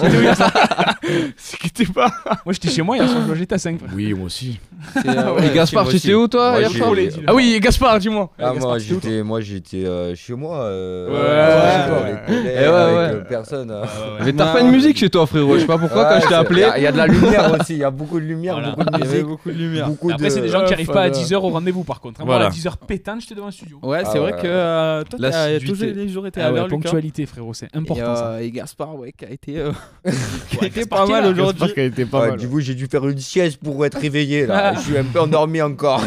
[1.36, 2.10] C'était pas.
[2.44, 3.78] Moi j'étais chez moi hier soir, je logeais à 5.
[3.94, 4.58] Oui, moi aussi.
[5.06, 6.92] Euh, Et Gaspard, tu étais où toi hier soir
[7.26, 8.30] Ah oui, Gaspard, dis-moi.
[8.38, 10.58] Ah, moi j'étais, moi j'étais euh, chez moi.
[10.62, 13.20] Euh, Ouais, avec, ouais, avec collègues, Eh ouais, avec ouais.
[13.20, 13.70] euh, personne.
[13.70, 13.82] hein.
[14.24, 15.54] Mais t'as pas de musique chez toi, frérot.
[15.54, 16.66] Je sais pas pourquoi quand je t'ai appelé.
[16.76, 18.70] Il y, a de la lumière aussi, il y a beaucoup de lumière, Voilà.
[18.76, 19.26] beaucoup de Il y avait musique.
[19.28, 19.88] beaucoup de lumière.
[19.88, 20.30] Beaucoup Après, de...
[20.30, 21.24] c'est des gens qui arrivent pas à voilà.
[21.24, 22.20] 10h au rendez-vous par contre.
[22.20, 22.24] hein.
[22.24, 22.50] Moi Voilà.
[22.50, 23.78] à 10h pétante, j'étais devant le studio.
[23.82, 24.40] Ouais, c'est Ah vrai ouais.
[24.42, 28.14] que euh, toi, t'as toujours les jours été Ah à l'heure, ponctualité, frérot, c'est important
[28.16, 29.72] euh, et Gaspard, ouais, qui a été, euh,
[30.50, 31.60] qui a été Gaspard pas mal aujourd'hui.
[31.60, 32.38] Gaspard qui a été pas Ouais, mal.
[32.38, 34.74] du coup, j'ai dû faire une sieste pour être réveillé là.
[34.76, 36.02] Je suis un peu endormi encore.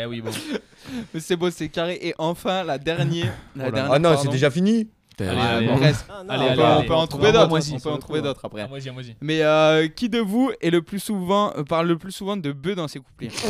[0.00, 0.30] Eh oui, bon.
[1.14, 1.98] Mais c'est beau, c'est carré.
[2.02, 3.32] Et enfin, la dernière.
[3.56, 4.30] La Oh dernière Ah non, c'est pardon.
[4.32, 4.88] déjà fini
[5.28, 5.66] Allez, Ah, allez.
[5.66, 6.04] bon, presque.
[6.10, 6.74] Allez, on allez, peut, allez.
[6.78, 7.52] on peut en trouver d'autres.
[7.52, 8.62] aussi, On peut en trouver d'autres après.
[8.62, 8.68] Ah.
[9.20, 12.52] Mais euh, qui de vous est le plus souvent euh, parle le plus souvent de
[12.52, 13.28] bœufs dans ses couplets?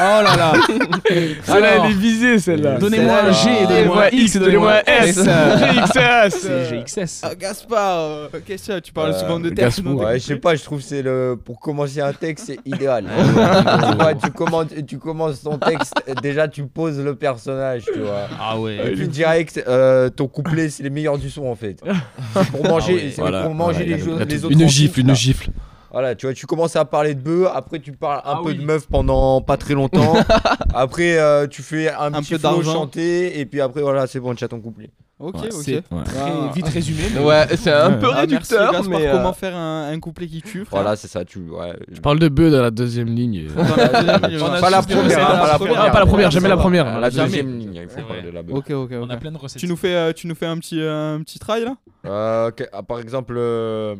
[0.00, 0.52] Oh là là
[1.42, 2.78] Celle-là, elle est visée, celle-là.
[2.78, 5.18] Donnez-moi un G et donnez-moi un X, donnez-moi un S.
[5.18, 6.38] GXS.
[6.38, 7.20] C'est GXS.
[7.24, 10.36] Ah, Gaspard, euh, qu'est-ce que tu parles Euh, souvent de texte tes Ouais, je sais
[10.36, 13.04] pas, je trouve que c'est le pour commencer un texte, c'est idéal.
[13.06, 18.28] tu, vois, tu commences, tu commences ton texte, déjà tu poses le personnage, tu vois.
[18.40, 18.92] Ah Et ouais.
[18.94, 21.80] puis direct, euh, ton couplet, c'est les du son en fait.
[22.34, 23.42] C'est pour manger, ouais, c'est voilà.
[23.42, 24.52] pour manger Voilà, les, autres.
[24.52, 25.14] Une gifle, une là.
[25.14, 25.50] gifle.
[25.90, 28.50] Voilà, tu vois, tu commences à parler de bœufs, après tu parles un Ah peu
[28.50, 28.58] oui.
[28.58, 30.14] de meufs pendant pas très longtemps.
[30.74, 34.20] après, euh, tu fais un, Un petit peu flow chanté, et puis après, voilà, c'est
[34.20, 34.90] bon, tu as ton couplet.
[35.20, 35.62] Ok, Ouais, ok.
[35.64, 36.52] c'est Très Ah.
[36.54, 37.02] vite résumé.
[37.12, 39.06] mais- Ouais, c'est un peu Ah, merci, réducteur, Gaspard, mais.
[39.08, 41.40] euh, comment faire un, un couplet qui tue frère Voilà, c'est ça, tu.
[41.40, 41.76] Ouais.
[41.90, 43.48] Je parle de bœuf dans la deuxième ligne.
[43.48, 44.60] Dans la deuxième ligne, On a ouais.
[44.60, 45.58] Pas la première, pas la première.
[45.58, 45.80] première.
[45.82, 47.00] Ah, pas la première, jamais la première.
[47.00, 48.56] La deuxième ligne, il faut parler de la bœuf.
[48.58, 49.58] Ok, ok, On a plein de recettes.
[49.60, 51.74] Tu nous fais, euh, tu nous fais un petit, euh, un petit try là?
[52.06, 53.96] Euh, ok, ah, par exemple, euh,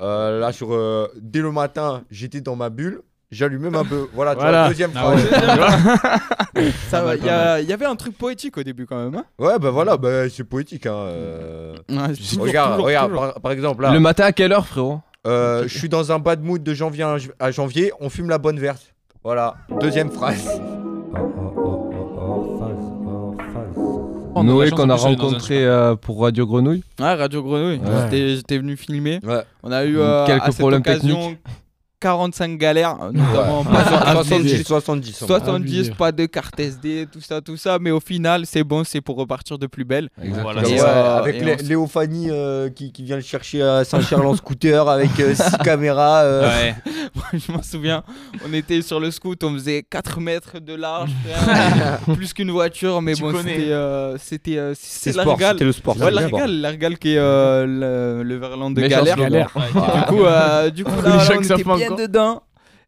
[0.00, 4.08] euh, là sur euh, dès le matin, j'étais dans ma bulle, j'allumais ma bœuf.
[4.14, 4.68] Voilà, tu vois, Voilà.
[4.68, 5.30] deuxième Ah phrase.
[6.90, 9.14] Ça va, mal, Il y, avait un truc poétique au début quand même.
[9.14, 10.86] Hein Ouais, bah voilà, bah, c'est poétique.
[10.86, 11.74] Hein, euh.
[11.88, 13.32] Ouais, toujours, regarde, toujours, regarde toujours.
[13.32, 15.00] Par, par exemple, là, Le matin à quelle heure, frérot?
[15.26, 17.04] Euh, je suis dans un bad mood de janvier
[17.38, 18.94] à- janvier, on fume la bonne verte.
[19.22, 20.48] Voilà, deuxième phrase.
[24.34, 26.82] On a Noé qu'on a rencontré euh, pour Radio Grenouille.
[26.98, 27.78] Ouais, Radio Grenouille.
[27.78, 27.86] Ouais.
[28.04, 29.20] J'étais- J'étais venu filmer.
[29.22, 29.42] Ouais.
[29.62, 31.38] On a eu euh, Quelques à cette problèmes occasion, techniques.
[32.00, 33.66] 45 galères, notamment Ouais.
[33.72, 35.12] pas- 70, 70.
[35.26, 35.92] 70, Abusé.
[35.96, 37.78] pas de carte SD, tout ça, tout ça.
[37.80, 40.08] Mais au final, c'est bon, c'est pour repartir de plus belle.
[40.42, 43.16] Voilà, Et, ouais, euh, avec et Lé- on s- Léo Fanny euh, qui, qui vient
[43.16, 46.22] le chercher à Saint-Charles en scooter avec 6 caméras.
[46.22, 46.74] euh, Ouais.
[47.34, 48.02] je m'en souviens,
[48.48, 51.10] on était sur le scoot, on faisait 4 mètres de large,
[52.16, 54.16] plus qu'une voiture, mais Tu bon, c'était euh,
[54.56, 54.74] euh,
[55.06, 55.52] la sport, régale.
[55.54, 55.96] c'était le sport.
[56.00, 59.16] Ouais, la régale, la régale qui est euh, le, le verlan de galère.
[59.16, 59.50] Galère.
[59.54, 62.42] Du coup, euh, du coup là, là, on était bien dedans.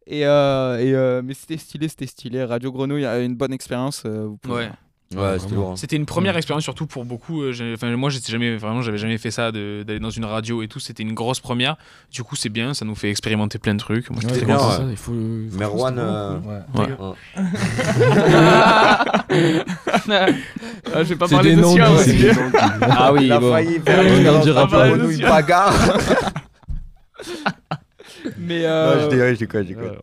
[0.06, 2.42] Et, euh, et euh, mais c'était stylé, c'était stylé.
[2.44, 4.02] Radio Grenouille a une bonne expérience.
[4.06, 4.70] euh, vous pouvez- Ouais.
[5.14, 5.36] Ouais,
[5.76, 7.42] c'était une première expérience surtout pour beaucoup.
[7.74, 10.68] Enfin, moi, j'étais jamais vraiment, j'avais jamais fait ça de- d'aller dans une radio et
[10.68, 10.80] tout.
[10.80, 11.76] C'était une grosse première.
[12.10, 14.08] Du coup, c'est bien, ça nous fait expérimenter plein de trucs.
[14.08, 14.84] Moi, j'étais C'est très bien, content.
[14.86, 14.90] ouais.
[14.92, 15.12] Il faut.
[15.12, 16.38] faut- Merwan, euh,
[16.74, 16.88] Ouais.
[20.94, 21.62] Ah, je vais pas parler de.
[22.90, 25.74] Ah oui, Il a failli faire une bagarre.
[28.52, 29.96] Mais, Non, euh, je déconne, je déconne, je déconne.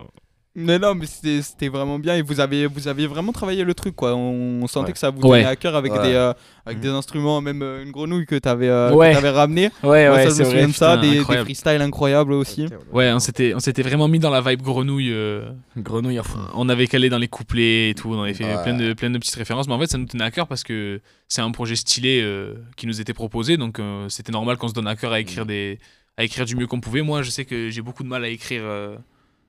[0.56, 2.16] mais non, mais c'était vraiment bien.
[2.16, 4.14] Et vous avez, vous avez vraiment travaillé le truc, quoi.
[4.14, 4.92] On, on sentait Ouais.
[4.92, 5.38] que ça vous Ouais.
[5.40, 6.02] tenait à cœur avec, Ouais.
[6.02, 6.32] des, euh,
[6.66, 9.10] avec des instruments, même euh, une grenouille que t'avais euh, Ouais.
[9.10, 9.70] que t'avais ramené.
[9.84, 12.66] Ouais, Moi, ouais, ça, je me souviens de ça, putain, des, freestyles incroyables aussi.
[12.92, 15.12] Ouais, on s'était, on s'était vraiment mis dans la vibe grenouille.
[15.12, 16.38] euh, Grenouille à fond.
[16.54, 18.12] on avait calé dans les couplets et tout.
[18.12, 18.62] On avait fait Ouais.
[18.64, 19.68] plein, de, plein de petites références.
[19.68, 22.54] Mais en fait, ça nous tenait à cœur parce que c'est un projet stylé euh,
[22.76, 23.56] qui nous était proposé.
[23.56, 25.78] Donc, euh, c'était normal qu'on se donne à cœur à écrire, des,
[26.20, 27.02] à écrire du mieux qu'on pouvait.
[27.02, 28.62] Moi, je sais que j'ai beaucoup de mal à écrire.
[28.64, 28.96] euh,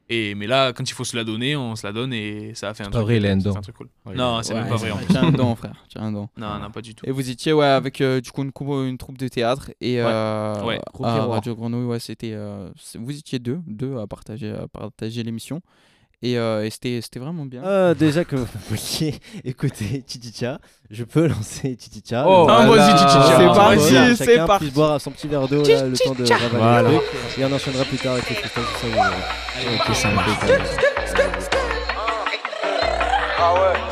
[0.10, 2.70] Et, mais là, quand il faut se la donner, on se la donne et ça
[2.70, 3.04] a fait un truc.
[3.04, 3.88] vrai, il a un truc cool.
[4.06, 4.92] Ouais, non, c'est Ouais, même pas vrai.
[5.10, 5.76] Tiens un don, frère.
[5.88, 6.28] Tiens un don.
[6.36, 7.06] Non, non, pas du tout.
[7.08, 9.98] Et vous étiez ouais, avec euh, du coup une, coupe- une troupe de théâtre et
[10.02, 10.04] Ouais.
[10.06, 10.80] euh, Ouais.
[11.00, 15.62] Radio Grenouille, ouais, c'était euh, vous étiez deux, deux à partager à partager l'émission
[16.24, 17.64] et, euh, et c'était c'était vraiment bien.
[17.64, 22.26] Euh, déjà que vous vouliez écouter Titicha, je peux lancer Titicha.
[22.28, 22.80] Oh, ah, vas-y.
[22.80, 22.98] Ah,
[23.38, 24.70] C'est parti, Chacun c'est puisse parti.
[24.72, 26.90] boire à son petit verre d'eau là, le temps de ravaler Voilà.
[26.90, 27.08] le truc.
[27.40, 28.88] Et on enchaînera plus tard avec les tout ça.
[28.88, 29.76] vous verrez.
[29.90, 30.30] Ok, ça marche.
[33.44, 33.91] Ah ouais.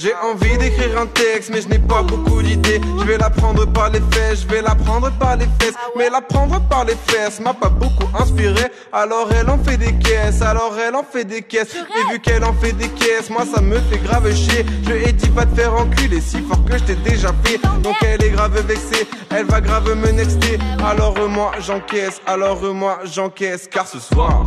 [0.00, 2.80] J'ai envie d'écrire un texte, mais je n'ai pas beaucoup d'idées.
[3.00, 5.74] Je vais la prendre par les fesses, je vais la prendre par les fesses.
[5.96, 8.62] Mais la prendre par les fesses m'a pas beaucoup inspiré.
[8.92, 11.74] Alors elle en fait des caisses, alors elle en fait des caisses.
[11.74, 14.64] Et vu qu'elle en fait des caisses, moi ça me fait grave chier.
[14.84, 17.58] Je lui ai dit pas de faire enculer si fort que je t'ai déjà fait.
[17.82, 20.60] Donc elle est grave vexée, elle va grave me nexter.
[20.86, 23.66] Alors euh, moi j'encaisse, alors moi j'encaisse.
[23.68, 24.46] Car ce soir,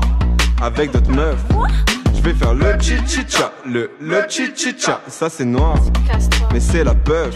[0.62, 1.44] avec d'autres meufs.
[2.24, 5.76] Je vais faire le chichicha, le le chichicha, ça c'est noir,
[6.54, 7.34] mais c'est la peuf.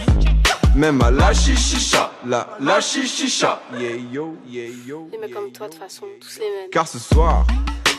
[0.76, 3.62] Même à la chichicha, la la chichicha.
[3.76, 5.08] Yeah yo, yeah yo.
[5.10, 6.70] Les mecs comme toi, de toute façon, tous les mêmes.
[6.70, 7.44] Car ce soir,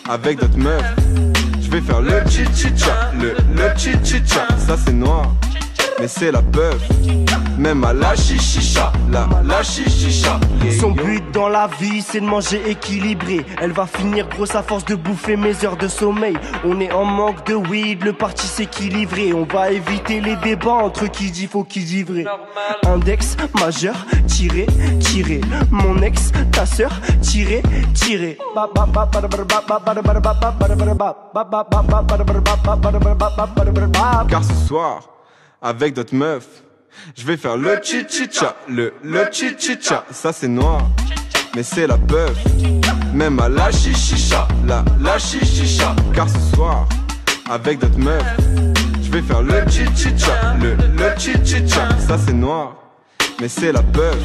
[0.08, 0.82] avec d'autres meufs,
[1.60, 5.34] je vais faire le chichicha, le le chichicha, ça c'est noir,
[6.00, 6.78] mais c'est la peuf.
[7.58, 10.40] Même à la chichicha, la la chichicha.
[10.80, 13.44] Son but dans la vie, c'est de manger équilibré.
[13.60, 16.38] Elle va finir grosse à force de bouffer mes heures de sommeil.
[16.64, 19.34] On est en manque de weed, le parti s'équilibrer.
[19.34, 22.26] On va éviter les débats entre qui dit faux, qui dit vrai.
[22.86, 23.96] Index majeur,
[24.28, 24.68] tiré,
[25.00, 25.42] tiré.
[25.72, 27.64] Mon ex, ta sœur, tiré,
[27.96, 28.38] tiré.
[34.30, 35.00] Car ce soir,
[35.62, 36.64] avec d'autres meufs,
[37.16, 40.82] je vais faire le chichicha, le le chichicha, ça c'est noir,
[41.56, 42.38] mais c'est la peuf.
[43.14, 45.96] Même à la chichicha, la la chichicha.
[46.14, 46.88] Car ce soir,
[47.50, 48.24] avec d'autres meufs,
[49.02, 52.76] je vais faire le chichicha, le le chichicha, ça c'est noir,
[53.40, 54.18] mais c'est la peuf.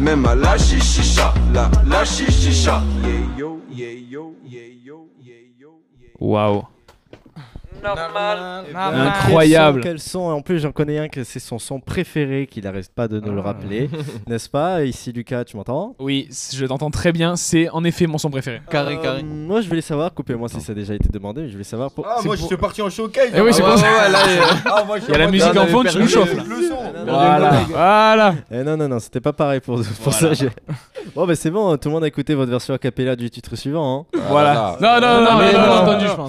[0.00, 2.82] Même à la chichicha, la la chichicha.
[3.04, 6.68] Yeah yo, yeah yo, yeah yo, yeah yo.
[7.82, 8.64] Waouh.
[8.74, 9.80] Incroyable.
[9.82, 13.08] Quel son, En plus, j'en connais un que c'est son son préféré, qu'il n'arrête pas
[13.08, 13.88] de nous le rappeler.
[14.26, 15.94] N'est-ce pas Ici, Lucas, tu m'entends?
[15.98, 17.36] Oui, je t'entends très bien.
[17.36, 18.60] C'est en effet mon son préféré.
[18.70, 19.20] Carré, carré.
[19.20, 21.64] Euh, Moi, je voulais savoir, coupez-moi si ça a déjà été demandé, mais je voulais
[21.64, 21.90] savoir.
[21.90, 22.06] Pour...
[22.06, 23.30] Ah, c'est moi, pour- je suis parti en showcase.
[23.34, 23.86] Eh oui, c'est Ah, pour ouais, ça.
[23.86, 25.60] ouais, là, Il y a- ah, moi, je suis il y a la musique Ah,
[25.62, 26.34] en fond, tu nous chauffes.
[27.06, 28.34] Voilà, voilà.
[28.50, 30.34] Eh non, non, non, c'était pas pareil pour, pour Voilà.
[30.34, 30.44] ça.
[31.14, 33.56] Bon, bah c'est bon, tout le monde a écouté votre version a cappella du titre
[33.56, 34.06] suivant.
[34.14, 34.18] Hein.
[34.28, 34.76] Voilà.
[34.80, 36.28] Non, non, non, non, non,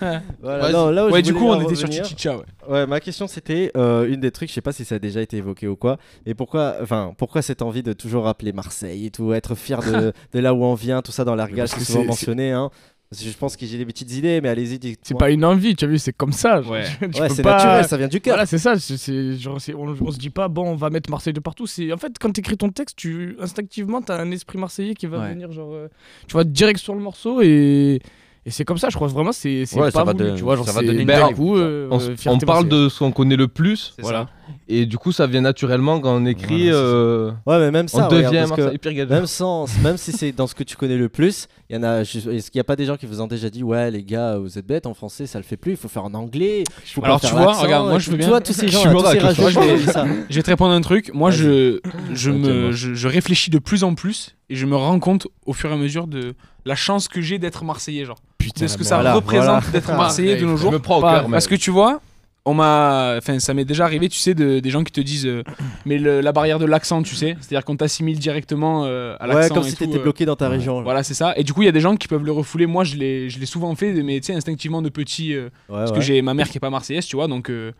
[0.42, 2.44] là où Ouais, je du coup, on était sur Chichicha, ouais.
[2.68, 5.20] Ouais, ma question c'était euh, une des trucs, je sais pas si ça a déjà
[5.20, 9.10] été évoqué ou quoi, et pourquoi, enfin, pourquoi cette envie de toujours rappeler Marseille et
[9.10, 12.04] tout, être fier de, de là où on vient, tout ça dans l'argage, c'est souvent
[12.04, 12.52] mentionné.
[12.52, 12.70] Hein.
[13.10, 15.88] Je pense que j'ai des petites idées, mais allez-y, C'est pas une envie, tu as
[15.88, 16.60] vu, c'est comme ça.
[16.60, 16.84] Ouais.
[17.30, 18.34] c'est pas- naturel, ça vient du cœur.
[18.34, 18.74] Voilà, c'est ça.
[18.74, 21.66] genre, c'est- on, on se dit pas, bon, on va mettre Marseille de partout.
[21.66, 24.92] C'est En fait, quand tu écris ton texte, tu, instinctivement, tu as un esprit marseillais
[24.92, 25.30] qui va Ouais.
[25.30, 25.88] venir, genre, euh,
[26.26, 28.00] tu vois, direct sur le morceau et.
[28.46, 30.42] Et c'est comme ça, je crois vraiment, c'est Ouais, pas ça va voulu, de- tu
[30.42, 31.88] vois, genre, ça va donner ben, coup, euh,
[32.26, 33.94] on, parle de ce qu'on connaît le plus.
[33.98, 34.26] Voilà.
[34.68, 36.70] Et du coup, ça vient naturellement quand on écrit.
[36.70, 40.32] euh, Ouais, mais même ça, on regarde, devient parce que même, sans, même si c'est
[40.32, 42.00] dans ce que tu connais le plus, il y en a.
[42.00, 44.38] Est-ce qu'il n'y a pas des gens qui vous ont déjà dit, ouais, les gars,
[44.38, 46.64] vous êtes bêtes, en français, ça le fait plus, il faut faire en anglais.
[46.86, 48.26] faut Alors tu vois, regarde, moi je veux bien.
[48.26, 51.10] Tu vois, tous ces gens, je vais- te répondre un truc.
[51.12, 51.80] Moi, je,
[52.14, 55.70] je, me, je réfléchis de plus en plus et je me rends compte au fur
[55.70, 56.34] et à mesure de
[56.68, 58.20] la chance que j'ai d'être Marseillais, genre.
[58.38, 59.70] Putain, de ce que ça représente Voilà.
[59.72, 60.70] d'être Marseillais de nos jours.
[60.72, 62.00] me prends au Pas- cœur, Parce que tu vois,
[62.44, 65.26] on m'a, enfin, ça m'est déjà arrivé, tu sais, de, des gens qui te disent,
[65.26, 65.42] euh,
[65.86, 69.34] mais le- la barrière de l'accent, tu sais, c'est-à-dire qu'on t'assimile directement euh, à Ouais,
[69.34, 69.54] l'accent.
[69.56, 70.82] comme et si t'étais euh, bloqué dans ta région.
[70.82, 71.34] Voilà, c'est ça.
[71.36, 72.66] Et du coup, il y a des gens qui peuvent le refouler.
[72.66, 75.90] Moi, je l'ai, je l'ai souvent fait, mais tu sais, instinctivement de petit, euh, parce
[75.90, 75.96] ouais.
[75.98, 77.72] que j'ai ma mère qui est pas marseillaise, tu vois, donc euh,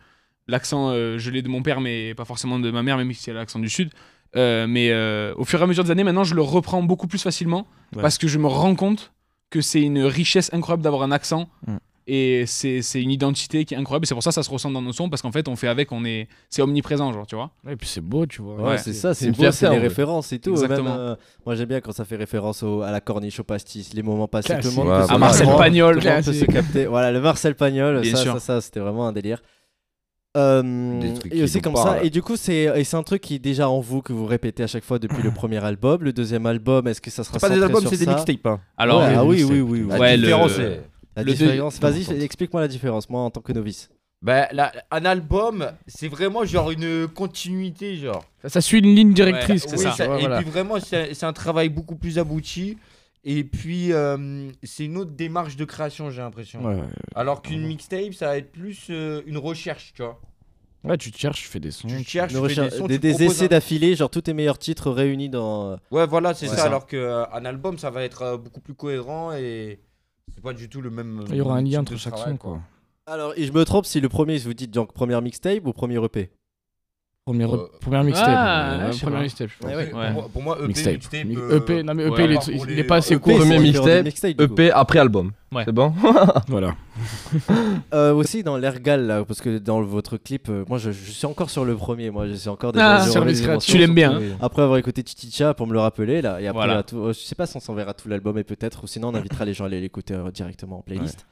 [0.47, 3.21] l'accent, euh, je l'ai de mon père, mais pas forcément de ma mère, même si
[3.23, 3.89] c'est l'accent du sud.
[4.35, 7.07] Euh, mais euh, au fur et à mesure des années, maintenant, je le reprends beaucoup
[7.07, 8.01] plus facilement Ouais.
[8.03, 9.11] parce que je me rends compte
[9.49, 11.49] que c'est une richesse incroyable d'avoir un accent.
[11.67, 11.77] Mm.
[12.11, 14.07] Et c'est c'est une identité qui est incroyable.
[14.07, 15.67] C'est pour ça que ça se ressent dans nos sons parce qu'en fait, on fait
[15.67, 17.51] avec, on est, c'est omniprésent, genre, tu vois.
[17.69, 18.55] Et puis c'est beau, tu vois.
[18.55, 19.77] Ouais, c'est ça, c'est fierté, c'est vrai.
[19.77, 20.49] références et tout.
[20.51, 20.89] Exactement.
[20.89, 21.15] Même, euh,
[21.45, 24.27] moi j'aime bien quand ça fait référence au- à la corniche, au pastis, les moments
[24.27, 24.47] passés.
[24.47, 24.77] Tout le Classique.
[24.79, 26.51] monde Ouais, à Marcel Pagnol, tout le monde peut se classique.
[26.53, 26.85] capter.
[26.87, 28.33] Voilà, le Marcel Pagnol, Bien ça, sûr.
[28.33, 29.43] ça, ça, c'était vraiment un délire.
[30.37, 31.97] Euh, et aussi comme parlent.
[31.99, 32.03] ça.
[32.03, 34.67] Et du coup, c'est un truc qui est déjà en vous que vous répétez à
[34.67, 36.03] chaque fois depuis le premier album.
[36.03, 38.59] Le deuxième album, est-ce que ça sera C'est pas des albums, c'est des mixtapes, hein.
[38.77, 39.87] Alors, Ouais, ah oui, oui, oui, oui.
[39.89, 40.57] La Ouais, le- différence,
[41.15, 41.79] La le différence.
[41.79, 43.89] Vas-y, explique-moi la différence, moi en tant que novice.
[44.21, 48.23] Bah, la- un album, c'est vraiment genre une continuité, genre.
[48.43, 49.63] Ça, ça suit une ligne directrice.
[49.63, 49.91] Oui, c'est ça.
[49.93, 50.41] ça- Ouais, et voilà.
[50.41, 52.77] puis vraiment, c'est c'est un travail beaucoup plus abouti.
[53.25, 56.63] Et puis, euh, c'est une autre démarche de création, j'ai l'impression.
[56.63, 60.19] Ouais, ouais, Alors qu'une mixtape, ça va être plus euh, une recherche, tu vois.
[60.85, 61.89] Ouais, tu te cherches, tu fais des sons.
[61.89, 64.21] Tu cherches, tu fais des sons, des, tu des proposes essais un- d'affilée, genre tous
[64.21, 65.77] tes meilleurs titres réunis dans.
[65.91, 66.55] Ouais, voilà, c'est Ouais.
[66.55, 66.63] ça.
[66.63, 69.81] Alors qu'un album, ça va être euh, beaucoup plus cohérent et
[70.33, 71.25] c'est pas du tout le même.
[71.27, 72.61] Il y aura un lien entre chaque travail, son, quoi.
[73.05, 76.01] Alors, et je me trompe si le premier, vous dites donc première mixtape ou premier
[76.01, 76.29] EP
[77.53, 78.27] Euh, première mixtape.
[78.29, 79.21] Ah, ouais, première pas.
[79.23, 79.69] mixtape, je pense.
[79.69, 79.89] Ouais, ouais.
[79.89, 80.93] Pour moi- Pour moi, EP, Mixtape.
[80.93, 81.25] mixtape.
[81.25, 82.31] Mi- euh, EP, non mais EP, ouais, il,
[82.71, 83.39] est, il- pas assez EP, court.
[83.39, 84.39] Premier mixtape.
[84.39, 85.31] EP après album.
[85.51, 85.63] Ouais.
[85.65, 85.93] C'est bon
[86.47, 86.75] Voilà.
[87.93, 91.25] Euh, aussi dans l'ergal là, parce que dans votre clip, euh, moi je, je suis
[91.25, 94.11] encore sur le premier, moi je suis encore Ah, déjà sur sur Tu l'aimes bien,
[94.19, 96.79] surtout, Après avoir écouté Chichicha pour me le rappeler là, et après Voilà.
[96.79, 99.09] à tout- euh, je sais pas si on s'enverra tout l'album et peut-être, ou sinon
[99.09, 101.25] on invitera les gens à aller l'écouter euh, directement en playlist.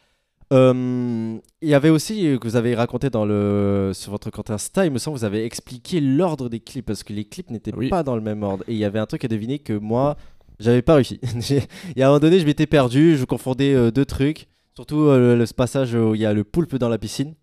[0.53, 4.49] Euh, Il y avait aussi euh, que vous avez raconté dans le sur votre compte
[4.49, 7.73] Insta, il me semble, vous avez expliqué l'ordre des clips parce que les clips n'étaient
[7.75, 7.89] Oui.
[7.89, 10.15] pas dans le même ordre et il y avait un truc à deviner que moi
[10.59, 11.19] j'avais pas réussi.
[11.49, 15.01] Il y a un moment donné, je m'étais perdu, je confondais euh, deux trucs, surtout
[15.01, 17.35] euh, le, ce passage où il y a le poulpe dans la piscine.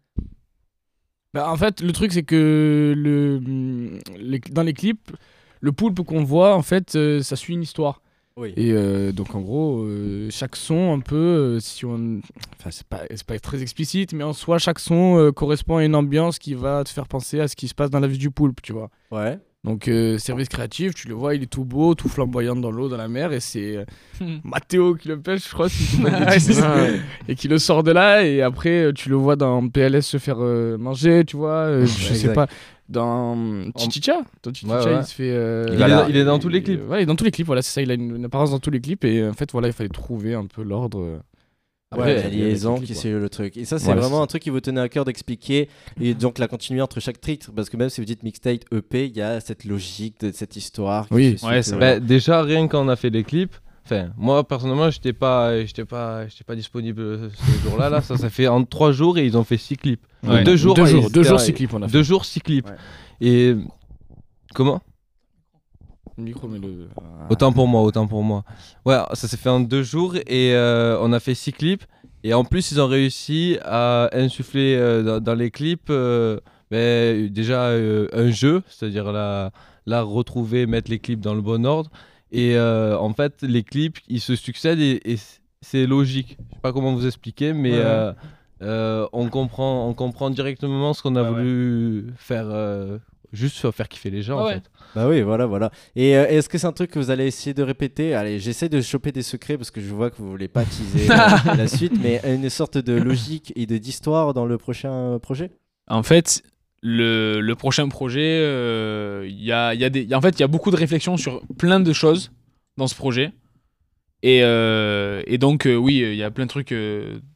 [1.35, 3.41] Bah, en fait, le truc, c'est que le,
[4.19, 5.11] les- dans les clips,
[5.61, 8.01] le poulpe qu'on voit, en fait, ça suit une histoire.
[8.37, 8.53] Oui.
[8.57, 12.21] Et euh, donc, en gros, euh, chaque son, un peu, euh, si on.
[12.59, 15.85] Enfin, c'est pas, c'est pas très explicite, mais en soi, chaque son euh, correspond à
[15.85, 18.19] une ambiance qui va te faire penser à ce qui se passe dans la vie
[18.19, 18.91] du poulpe, tu vois.
[19.13, 19.39] Ouais.
[19.63, 22.89] Donc, euh, service créatif, tu le vois, il est tout beau, tout flamboyant dans l'eau,
[22.89, 23.85] dans la mer, et c'est euh,
[24.21, 24.37] Hmm.
[24.45, 28.43] Mathéo qui le pêche, je crois, si Ouais, et qui le sort de là, et
[28.43, 32.11] après, tu le vois dans PLS se faire euh, manger, tu vois, euh, je sais
[32.13, 32.35] exact.
[32.35, 32.47] pas,
[32.89, 33.37] dans
[33.79, 35.01] Chichicha, dans Chichicha, Ouais, ouais.
[35.01, 35.31] il se fait...
[35.31, 36.81] euh, Il est dans- il est dans tous les clips.
[36.89, 38.51] Ouais, il est dans tous les clips, voilà, c'est ça, il a une, une apparence
[38.51, 41.01] dans tous les clips, et en fait, voilà, il fallait trouver un peu l'ordre.
[41.01, 41.19] euh,
[41.97, 43.57] Ouais, la liaison qui c'est le truc.
[43.57, 45.69] Et ça, c'est Voilà, vraiment un truc qui vous tenait à cœur d'expliquer.
[46.01, 47.53] Et donc, la continuité entre chaque titre.
[47.55, 50.57] Parce que même si vous dites mixtape, EP, il y a cette logique de cette
[50.57, 51.07] histoire.
[51.13, 51.37] Oui.
[51.45, 55.65] Ouais, euh, Bah, déjà, rien on a fait les clips, enfin, moi personnellement, j'étais pas,
[55.65, 57.89] j'étais pas, j'étais pas disponible euh, ce jour-là.
[57.91, 60.05] Là, ça, ça fait en trois jours et ils ont fait six clips.
[60.23, 60.45] Ouais.
[60.45, 61.93] Deux jours, Deux jours, deux jours, six clips, on a fait.
[61.93, 62.67] Deux jours, six clips.
[62.67, 62.77] Ouais.
[63.21, 63.57] Et
[64.55, 64.81] comment?
[66.17, 66.89] Le micro, mais le...
[67.29, 68.45] Autant pour moi, autant pour moi.
[68.85, 71.85] Ouais, ça s'est fait en deux jours et euh, on a fait six clips.
[72.23, 76.39] Et en plus, ils ont réussi à insuffler euh, dans, dans les clips euh,
[76.71, 79.51] ben, déjà euh, un jeu, c'est-à-dire la,
[79.87, 81.91] la retrouver, mettre les clips dans le bon ordre.
[82.35, 85.17] Et euh, en fait, les clips, ils se succèdent et,
[85.63, 86.37] c'est logique.
[86.51, 87.85] Je sais pas comment vous expliquer, mais Ouais, ouais.
[87.87, 88.13] euh,
[88.63, 91.35] euh, on, comprend, on comprend directement ce qu'on a Ouais, ouais.
[91.35, 92.99] voulu faire, euh,
[93.33, 94.39] juste faire kiffer les gens.
[94.39, 94.55] Ah en ouais.
[94.55, 94.71] fait.
[94.95, 95.71] Bah oui, voilà, voilà.
[95.97, 98.15] Et euh, est-ce que c'est un truc que vous allez essayer de répéter?
[98.15, 101.09] Allez, j'essaie de choper des secrets parce que je vois que vous voulez pas teaser
[101.57, 105.51] la suite, mais une sorte de logique et de d'histoire dans le prochain projet?
[105.89, 106.43] En fait,
[106.87, 110.47] le, le prochain projet, euh, il y a, y a en fait, il y a
[110.47, 112.31] beaucoup de réflexions sur plein de choses
[112.77, 113.33] dans ce projet.
[114.23, 116.75] Et, euh, et donc, euh, oui, il y a plein de trucs,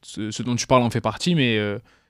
[0.03, 1.59] ce, dont tu parles en fait partie, mais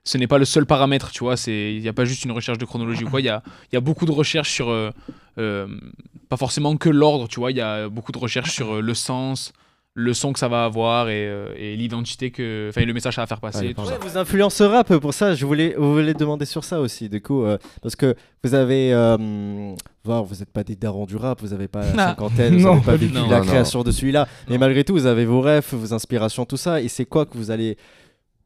[0.03, 1.37] ce n'est pas le seul paramètre, tu vois.
[1.46, 3.20] Il n'y a pas juste une recherche de chronologie ou quoi.
[3.20, 4.92] Il y a, y a beaucoup de recherches sur,
[5.37, 7.53] pas forcément que l'ordre, tu vois.
[7.53, 9.53] Il y a beaucoup de recherches sur le sens,
[9.94, 13.27] le son que ça va avoir et, euh, et l'identité que, enfin, le message va
[13.27, 13.74] faire passer.
[13.77, 13.83] ça.
[13.83, 15.35] Ouais, vous influencez rap pour ça.
[15.35, 18.92] Je voulais, vous voulez demander sur ça aussi, du coup, euh, parce que vous avez,
[18.92, 19.74] euh,
[20.05, 22.09] voir, vous n'êtes pas des darons du rap, vous n'avez pas la Ah.
[22.11, 23.40] cinquantaine, vous n'avez pas vécu la Non, non.
[23.42, 26.81] création de celui-là, mais malgré tout, vous avez vos rêves, vos inspirations, tout ça.
[26.81, 27.77] Et c'est quoi que vous allez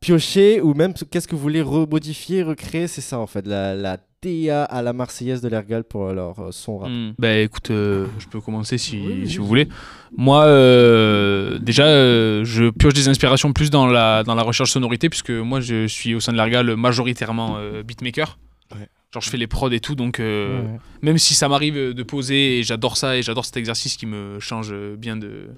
[0.01, 3.99] piocher ou même qu'est-ce que vous voulez remodifier, recréer C'est ça en fait, la, la
[4.23, 6.91] DA à la Marseillaise de l'Ergal pour leur son rap.
[6.91, 7.13] Hmm.
[7.19, 9.69] Bah écoute, euh, je peux commencer si, si vous voulez.
[10.17, 15.09] Moi, euh, déjà, euh, je pioche des inspirations plus dans la, dans la recherche sonorité,
[15.09, 18.39] puisque moi, je suis au sein de l'Ergal majoritairement euh, beatmaker.
[18.73, 18.89] Ouais.
[19.13, 20.79] Genre, je fais les prods et tout, donc euh, Ouais, ouais.
[21.03, 24.39] même si ça m'arrive de poser, et j'adore ça, et j'adore cet exercice qui me
[24.41, 25.49] change bien de,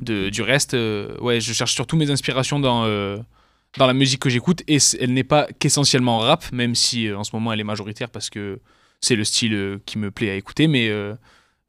[0.00, 3.16] de, du reste, euh, ouais, je cherche surtout mes inspirations dans, euh,
[3.78, 7.24] dans la musique que j'écoute, et elle n'est pas qu'essentiellement rap, même si euh, en
[7.24, 8.60] ce moment elle est majoritaire parce que
[9.00, 11.14] c'est le style euh, qui me plaît à écouter, mais euh,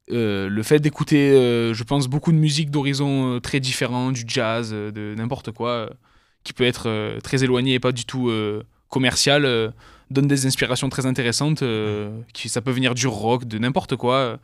[0.09, 5.51] le fait d'écouter, je pense, beaucoup de musique d'horizons très différents, du jazz, de n'importe
[5.51, 5.89] quoi,
[6.43, 8.29] qui peut être très éloigné et pas du tout
[8.89, 9.73] commercial,
[10.11, 11.63] donne des inspirations très intéressantes.
[12.35, 14.39] ça peut venir du rock, de n'importe quoi.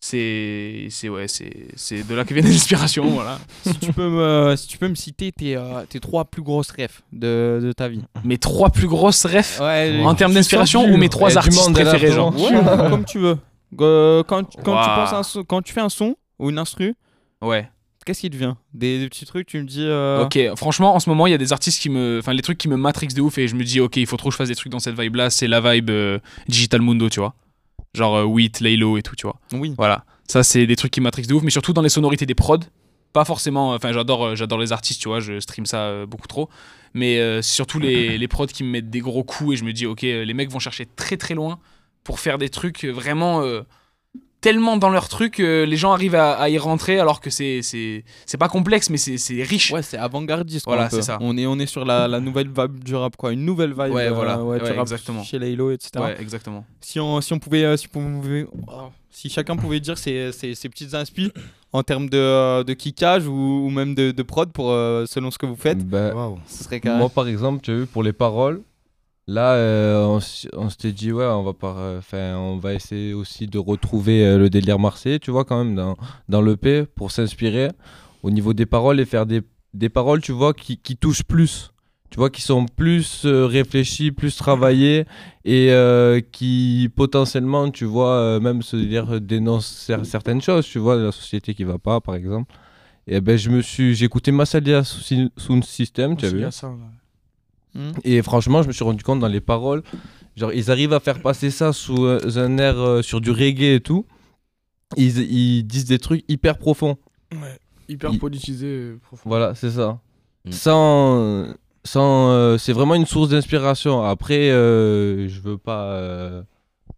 [0.00, 3.38] C'est, c'est, ouais, c'est, c'est de là que viennent les inspirations, voilà.
[3.64, 6.70] si, tu peux me, si tu peux me citer tes, euh, tes trois plus grosses
[6.70, 8.02] refs de, de ta vie.
[8.24, 12.32] Mes trois plus grosses refs Ouais, en termes d'inspiration ou mes trois artistes préférés, genre.
[12.34, 13.38] Ouais, comme tu veux.
[13.80, 14.94] Euh, quand tu- quand, tu Ouah.
[14.94, 16.94] penses à un son- quand tu fais un son ou une instru,
[17.42, 17.68] Ouais.
[18.06, 18.56] qu'est-ce qui te vient?
[18.72, 19.82] Des, des petits trucs, tu me dis.
[19.84, 22.20] euh, Ok, franchement, en ce moment, il y a des artistes qui me.
[22.20, 24.16] Enfin, les trucs qui me matrixent de ouf et je me dis, ok, il faut
[24.16, 25.28] trop que je fasse des trucs dans cette vibe-là.
[25.28, 27.34] C'est la vibe euh, Digital Mundo, tu vois.
[27.94, 29.38] Genre euh, Wheat, Laylo et tout, tu vois.
[29.52, 29.74] Oui.
[29.76, 30.04] Voilà.
[30.28, 32.58] Ça, c'est des trucs qui matrixent de ouf, mais surtout dans les sonorités des prods.
[33.14, 36.28] Pas forcément, enfin j'adore euh, j'adore les artistes, tu vois, je stream ça euh, beaucoup
[36.28, 36.50] trop.
[36.92, 39.72] Mais euh, surtout les, les prods qui me mettent des gros coups et je me
[39.72, 41.58] dis, ok, euh, les mecs vont chercher très très loin
[42.04, 43.62] pour faire des trucs vraiment euh,
[44.40, 47.60] tellement dans leur truc, euh, les gens arrivent à, à y rentrer alors que c'est
[47.62, 49.70] c'est c'est pas complexe, mais c'est c'est riche.
[49.72, 50.64] Ouais, c'est avant-gardiste.
[50.64, 51.18] quoi, Voilà, c'est ça.
[51.20, 53.32] On est, on est sur la, la nouvelle vibe du rap, quoi.
[53.32, 54.42] Une nouvelle vibe Ouais, euh, voilà.
[54.42, 55.22] ouais, du Ouais, rap exactement.
[55.24, 55.90] chez Laylo, etc.
[55.98, 56.64] Ouais, exactement.
[56.80, 57.64] Si on, si on pouvait.
[57.64, 61.32] euh, Si, on pouvait- oh, si chacun pouvait dire ses, ses, ses petites inspi
[61.72, 63.32] en termes de, de kickage ou,
[63.66, 64.66] ou même de, de prod pour,
[65.06, 66.12] selon ce que vous faites, Ben,
[66.46, 66.98] ce serait carré.
[66.98, 68.62] Moi, par exemple, tu as vu, pour les paroles,
[69.28, 70.18] là, euh,
[70.54, 72.00] on, s'était dit, ouais, on va, par, euh,
[72.34, 75.96] on va essayer aussi de retrouver euh, le délire marseillais, tu vois, quand même, dans,
[76.28, 77.68] dans l'EP, pour s'inspirer
[78.24, 79.42] au niveau des paroles et faire des,
[79.74, 81.70] des paroles, tu vois, qui, qui touchent plus.
[82.10, 85.04] Tu vois, qui sont plus euh, réfléchies, plus travaillées
[85.44, 85.70] et
[86.32, 91.12] qui potentiellement, tu vois, même se dire dénoncent cer- certaines choses, tu vois, de la
[91.12, 92.50] société qui va pas, par exemple.
[93.06, 96.40] Et ben, je me suis, j'ai écouté Massalia Sound System, tu as vu
[98.04, 99.82] Et franchement, je me suis rendu compte dans les paroles,
[100.36, 103.74] genre ils arrivent à faire passer ça sous euh, un air euh, sur du reggae
[103.76, 104.04] et tout.
[104.96, 106.96] Ils, ils disent des trucs hyper profonds.
[107.32, 108.66] Ouais, hyper Il- politisé.
[108.66, 109.28] euh, profond.
[109.28, 110.00] Voilà, c'est ça.
[110.44, 110.50] Mm.
[110.52, 111.46] Sans,
[111.84, 114.02] sans, euh, c'est vraiment une source d'inspiration.
[114.02, 116.42] Après, euh, je veux pas, euh,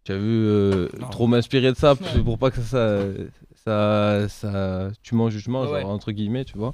[0.05, 2.77] tu as vu, euh, trop m'inspirer de ça pour pas que ça,
[3.63, 6.73] ça, ça tue mon jugement, genre, entre guillemets, tu vois.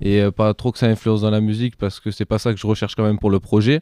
[0.00, 2.52] Et euh, pas trop que ça influence dans la musique parce que c'est pas ça
[2.52, 3.80] que je recherche quand même pour le projet.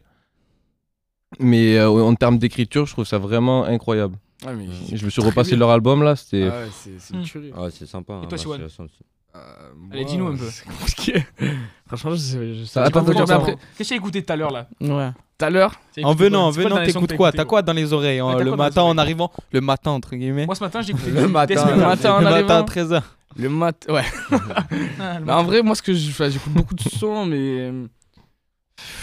[1.41, 4.17] Mais euh, en termes d'écriture, je trouve ça vraiment incroyable.
[4.47, 4.67] Mais
[4.97, 5.61] je me suis repassé bien.
[5.61, 6.49] leur album là, c'était.
[6.51, 7.59] Ah ouais, c'est c'est une Hmm.
[7.59, 8.13] Ouais, c'est sympa.
[8.15, 9.07] Et hein, toi, Siwan Massalia Sound System.
[9.93, 10.49] Allez, dis-nous un peu.
[10.51, 11.27] C'est compliqué.
[11.87, 12.55] Franchement, je sais.
[12.55, 14.69] Je sais Attends, Qu'est-ce que t'as écouté tout à l'heure là?
[14.81, 15.11] Ouais.
[15.39, 15.75] Tout à l'heure.
[16.03, 17.31] En venant, quoi en venant, t'écoutes quoi?
[17.33, 19.31] T'as quoi dans les oreilles Ouais, hein, Le quoi matin en arrivant?
[19.53, 20.47] Le matin, entre guillemets.
[20.47, 21.55] Moi ce matin j'ai écouté Le matin.
[21.71, 22.63] Le matin en Le matin à arrivant.
[22.65, 23.03] 13h.
[23.39, 24.03] Le mat, ouais.
[24.99, 25.39] Ah, le matin.
[25.39, 27.71] en vrai, moi, ce que je fais, j'écoute beaucoup de sons, mais.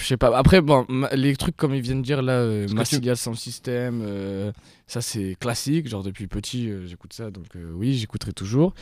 [0.01, 0.35] Je sais pas.
[0.35, 4.01] Après, bon, ma- les trucs comme ils viennent de dire là, euh, Massilia sans système,
[4.03, 4.51] euh,
[4.87, 5.87] ça c'est classique.
[5.87, 8.73] Genre depuis petit, euh, j'écoute ça, donc euh, oui, j'écouterai toujours.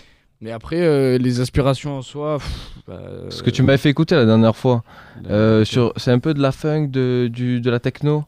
[0.41, 2.38] Mais après, euh, les aspirations en soi.
[2.39, 4.84] pff, bah, Ce que tu m'avais fait écouter la dernière fois,
[5.30, 8.25] euh, sur, c'est un peu de la funk, de, du, de la techno.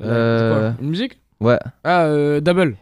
[0.00, 1.58] C'est quoi, Euh, Une musique Ouais.
[1.84, 2.76] Ah, euh, Double.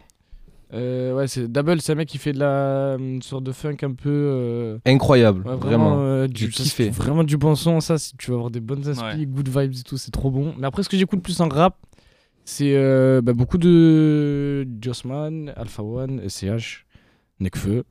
[0.73, 3.77] Euh, ouais, c'est Double, c'est un mec qui fait de la une sorte de funk
[3.83, 4.09] un peu.
[4.09, 5.97] euh, Incroyable, ouais, vraiment.
[5.99, 6.89] euh, J'ai du, kiffé.
[6.89, 7.99] vraiment du bon son, ça.
[7.99, 9.25] si Tu vas avoir des bonnes inspirations, Ouais.
[9.27, 10.55] good vibes et tout, c'est trop bon.
[10.57, 11.77] Mais après, ce que j'écoute plus en rap,
[12.43, 16.87] c'est euh, bah, beaucoup de Jossman, Alpha One, SCH,
[17.39, 17.83] Nekfeu.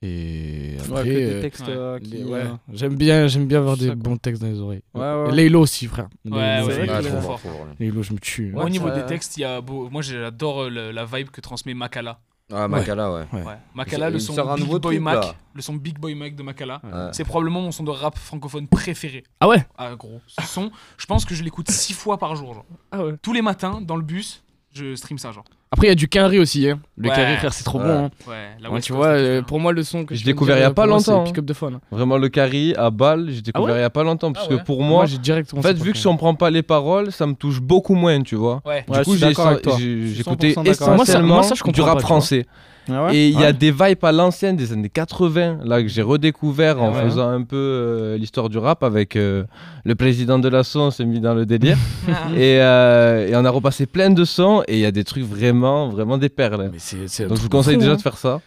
[0.00, 1.04] Et après.
[1.04, 1.74] des euh, textes ouais.
[1.76, 2.24] euh, les- qui.
[2.24, 4.82] ouais, euh, j'aime bien, j'aime bien avoir des bons textes dans les oreilles.
[4.94, 5.28] Ouais, ouais.
[5.30, 6.08] Et Laylo aussi, frère.
[6.24, 7.40] Ouais, Laylo, vrai trop fort.
[7.80, 8.54] Laylo, je me tue.
[8.54, 11.74] Au niveau des textes, il y a beau- moi j'adore euh, la vibe que transmet
[11.74, 12.20] Makala.
[12.50, 13.26] Ah, Makala, ouais.
[13.32, 13.42] Ouais.
[13.42, 13.58] Ouais.
[13.74, 15.34] Makala, le son Big Boy truc, Mac, là.
[15.52, 17.10] le son Big Boy Mac de Makala, Ouais.
[17.12, 19.24] c'est probablement mon son de rap francophone préféré.
[19.40, 19.66] Ah ouais?
[19.76, 22.64] Ah gros, ce son, je pense que je l'écoute six fois par jour, genre.
[22.92, 23.14] Ah ouais.
[23.20, 25.44] Tous les matins dans le bus, je stream ça, genre.
[25.70, 26.68] Après, il y a du Quinry aussi.
[26.68, 26.80] Hein.
[26.96, 27.14] Le Ouais.
[27.14, 27.84] Quinry, frère, c'est trop Ouais.
[27.84, 28.04] bon.
[28.06, 28.10] hein.
[28.26, 30.70] Ouais, Ouais, tu vois, euh, pour moi, le son que de découvert il y a
[30.70, 31.72] pas longtemps, C'est Pick Up de Fun.
[31.74, 31.80] hein.
[31.90, 34.52] Vraiment le carry à balle, j'ai découvert ouais il y a pas longtemps parce Ah
[34.54, 34.58] ouais.
[34.60, 35.60] que pour Moi, moi, j'ai directement.
[35.60, 38.22] en fait, vu que si on prend pas les paroles, ça me touche beaucoup moins,
[38.22, 38.62] tu vois.
[38.64, 38.84] Ouais.
[38.88, 39.74] Du Ouais, coup, j'ai d'accord avec toi.
[39.78, 40.88] j'ai- Je suis j'écoutais 100% d'accord.
[40.88, 42.16] Moi, ça- essentiellement moi, ça, je du comprends rap pas, tu vois.
[42.16, 42.46] français.
[42.90, 43.16] Ah ouais?
[43.16, 46.80] Et il y a des vibes à l'ancienne des années 80, là, que j'ai redécouvert
[46.82, 47.02] en Ouais.
[47.02, 49.44] faisant un peu euh, l'histoire du rap avec euh,
[49.84, 51.76] le président de la son, on s'est mis dans le délire.
[52.34, 55.24] et, euh, et on a repassé plein de sons et il y a des trucs
[55.24, 56.70] vraiment, vraiment des perles.
[56.72, 57.96] Mais Donc je vous conseille fou, déjà hein.
[57.96, 58.40] de faire ça.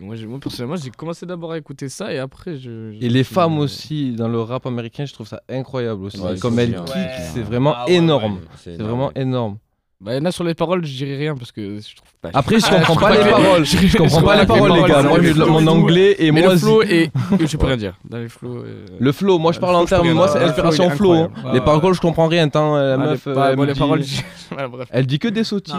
[0.00, 2.92] Moi, personnellement, j'ai commencé d'abord à écouter ça et après, je.
[3.00, 6.20] Et les je- femmes aussi, dans le rap américain, je trouve ça incroyable aussi.
[6.20, 7.06] Ouais, Comme elles kick, Ouais.
[7.34, 8.38] c'est vraiment Ah ouais, énorme.
[8.56, 9.56] C'est vraiment énorme.
[10.02, 12.08] Bah, il y en a sur les paroles, je dirais rien parce que je trouve
[12.22, 12.30] pas.
[12.32, 13.64] Après, je Ah, comprends pas trouve les paroles.
[13.66, 15.02] Je comprends pas les paroles, les gars.
[15.02, 16.52] Moi, mon anglais et moi.
[16.54, 17.10] le flow et.
[17.46, 17.94] Je peux rien dire.
[18.08, 18.58] Dans les flows.
[18.64, 21.12] euh, Le flow, moi je parle Le en termes, rien moi c'est inspiration flow.
[21.12, 21.30] hein.
[21.52, 22.48] Les paroles, je comprends rien.
[22.48, 24.02] Tant la meuf, bah, elle moi, me les dit- paroles.
[24.50, 24.88] Voilà, bref.
[24.90, 25.74] elle dit que des sottises.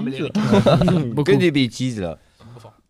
[1.26, 2.18] Que des bêtises, là.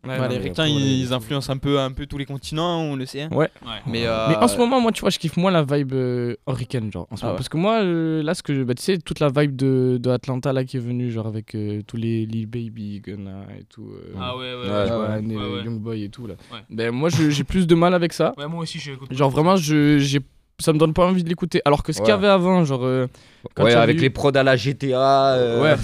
[0.04, 3.22] Ouais, les après, ils, influencent un peu, un peu tous les continents, on le sait.
[3.22, 3.30] hein.
[3.32, 3.50] Ouais.
[3.64, 3.70] Ouais.
[3.86, 6.36] Mais, euh, Mais en ce moment, moi, tu vois, je kiffe moins la vibe euh,
[6.48, 7.08] horicaine, genre.
[7.12, 7.34] En ce Ah moment.
[7.34, 7.38] ouais.
[7.38, 10.10] Parce que moi, euh, là, ce que, bah, tu sais, toute la vibe de, de
[10.10, 13.89] Atlanta là qui est venue, genre avec euh, tous les Lil Baby, Gunna et tout.
[13.93, 14.84] euh, Ah ouais, ouais, Ouais, ouais.
[14.88, 15.64] tu vois, ouais, et ouais, ouais.
[15.66, 16.34] Young Boy et tout là.
[16.52, 16.60] Ouais.
[16.70, 18.34] Ben moi, j'ai plus de mal avec ça.
[18.38, 18.91] Ouais, moi aussi, je.
[19.12, 20.20] Genre vraiment, je, j'ai,
[20.62, 21.62] ça me donne pas envie de l'écouter.
[21.66, 22.18] Alors que ce qu'il y Ouais.
[22.18, 22.86] avait avant, genre.
[22.86, 23.07] euh,
[23.55, 25.34] quand Ouais, avec eu- les prods à la GTA.
[25.34, 25.76] euh, Ouais.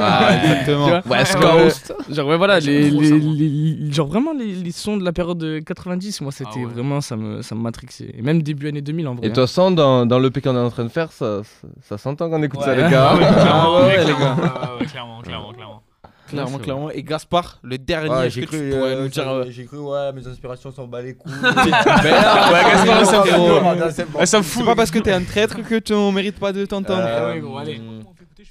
[0.00, 1.00] Ah, exactement.
[1.06, 1.94] West Genre, euh, Coast.
[2.10, 3.34] Genre, ouais, voilà, J'aime les, trop les, ça, moi.
[3.36, 6.58] les- les- genre vraiment les, les sons de la période de 90, moi, c'était Ah
[6.60, 6.64] ouais.
[6.64, 8.14] vraiment, ça me, ça me matrixait.
[8.16, 9.26] Et même début année 2000 en vrai.
[9.26, 11.68] Et de toute façon, dans, dans le qu'on est en train de faire, ça, ça,
[11.82, 12.76] ça s'entend qu'on écoute ça, Ouais.
[12.84, 13.14] les gars.
[13.18, 14.42] Ouais, clairement, ouais, ouais, les clairement, gars.
[14.42, 15.82] ouais, ouais, clairement, clairement,
[16.28, 16.58] clairement.
[16.58, 16.90] Clairement, Ouais, c'est clairement.
[16.90, 19.22] Et Gaspard, le dernier, Ouais, j'ai cru, tu pourrais euh, nous dire.
[19.24, 21.32] j'ai- euh, J'ai cru, ouais, mes inspirations s'en bat les couilles.
[21.42, 24.10] Ouais, Gaspard, ça me fout.
[24.12, 24.26] fout.
[24.26, 24.60] Ça me fout.
[24.60, 27.02] C'est pas parce que t'es un traître que tu on mérite pas de t'entendre.
[27.04, 27.40] Euh,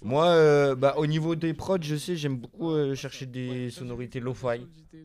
[0.03, 4.19] Moi, euh, bah, au niveau des prods, je sais, j'aime beaucoup euh, chercher des sonorités
[4.19, 4.61] lo-fi.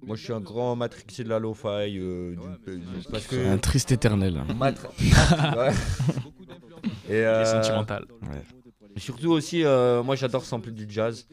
[0.06, 1.66] Moi, je suis un grand matrixé de la lo-fi.
[1.98, 2.34] euh,
[2.66, 4.42] du- du- parce que Un triste éternel.
[4.58, 4.88] Matri-
[5.56, 5.70] Ouais.
[7.08, 8.04] Et euh, sentimental.
[8.96, 11.26] et Surtout aussi, euh, moi, j'adore sampler du jazz.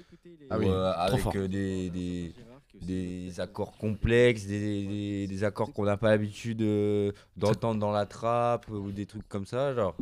[0.50, 2.34] Ah oui, Euh, avec euh, des, des,
[2.82, 8.06] des accords complexes, des, des, des accords qu'on n'a pas l'habitude euh, d'entendre dans la
[8.06, 9.74] trappe euh, ou des trucs comme ça.
[9.74, 9.96] Genre.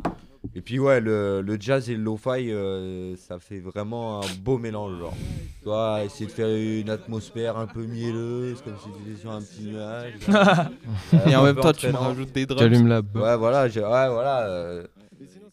[0.54, 4.56] Et puis ouais, le, le jazz et le lo-fi, euh, ça fait vraiment un beau
[4.58, 4.98] mélange.
[4.98, 5.14] Genre.
[5.60, 9.30] Tu vois, essayer de faire une atmosphère un peu mielleuse, comme si tu étais sur
[9.32, 10.14] un petit nuage.
[11.30, 12.60] Et en même temps, tu me rajoutes des drums.
[12.60, 13.00] T'allumes la.
[13.00, 13.64] Ouais, voilà.
[13.64, 13.70] Ouais,
[14.08, 14.46] voilà.
[14.46, 14.86] euh,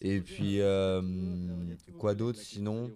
[0.01, 1.01] Et puis, euh,
[1.97, 2.91] quoi d'autre sinon?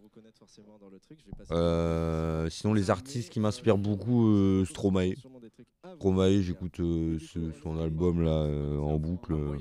[1.52, 5.14] Euh, Sinon, les artistes qui m'inspirent beaucoup, euh, Stromae.
[5.96, 7.18] Stromae, j'écoute euh,
[7.64, 9.56] son album là euh, en boucle euh,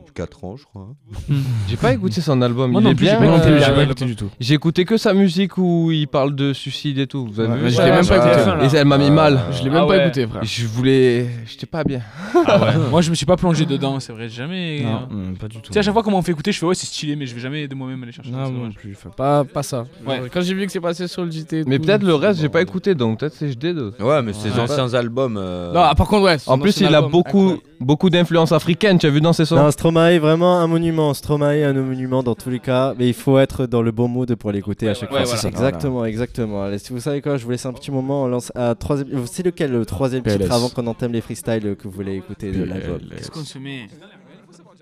[0.00, 0.88] depuis 4 ans, je crois.
[1.68, 2.70] J'ai pas écouté son album.
[2.72, 3.20] Moi il non est plus, j'ai bien.
[3.30, 4.30] pas écouté, j'ai pas écouté du tout.
[4.40, 7.26] J'ai écouté que sa musique où il parle de suicide et tout.
[7.26, 8.76] Vous avez Ouais, vu mais je l'ai même pas écouté.
[8.76, 9.40] Et elle m'a mis mal.
[9.52, 10.44] Je l'ai même Ah pas écouté, frère.
[10.44, 11.26] Je voulais.
[11.46, 12.00] J'étais pas bien.
[12.46, 12.72] Ah ouais.
[12.90, 14.28] Moi, je me suis pas plongé dedans, c'est vrai.
[14.28, 14.82] Jamais.
[14.82, 15.62] Non, euh, mm, pas du tout.
[15.62, 17.26] Tu sais, à chaque fois qu'on m'en fait écouter, je fais ouais, c'est stylé, mais
[17.26, 18.30] je vais jamais de moi-même aller chercher.
[18.30, 18.92] Non, non plus.
[18.92, 19.86] enfin, pas, pas ça.
[20.32, 21.64] Quand j'ai vu que c'est passé sur le JT.
[21.66, 23.74] Mais peut-être je le reste, j'ai pas écouté, donc peut-être c'est HD.
[23.74, 23.94] donc.
[24.00, 25.38] Ouais, mais ses anciens albums.
[25.44, 26.36] Euh, Non, ah, par contre, ouais.
[26.46, 27.62] En plus, il a beaucoup, incroyable.
[27.80, 28.98] beaucoup d'influence africaine.
[28.98, 31.14] Tu as vu dans ses sons Non, Stromae, vraiment un monument.
[31.14, 32.94] Stromae, un monument dans tous les cas.
[32.98, 35.34] Mais il faut être dans le bon mood pour l'écouter à chaque ouais, fois.
[35.36, 35.48] voilà.
[35.48, 36.62] Exactement, exactement.
[36.64, 38.24] Allez, si vous savez quoi, je vous laisse un petit moment.
[38.24, 39.08] On lance à troisième.
[39.26, 40.38] C'est lequel le troisième PLS.
[40.42, 43.00] titre avant qu'on entame les freestyles que vous voulez écouter de l'album?
[43.16, 43.88] Qu'est-ce qu'on se met?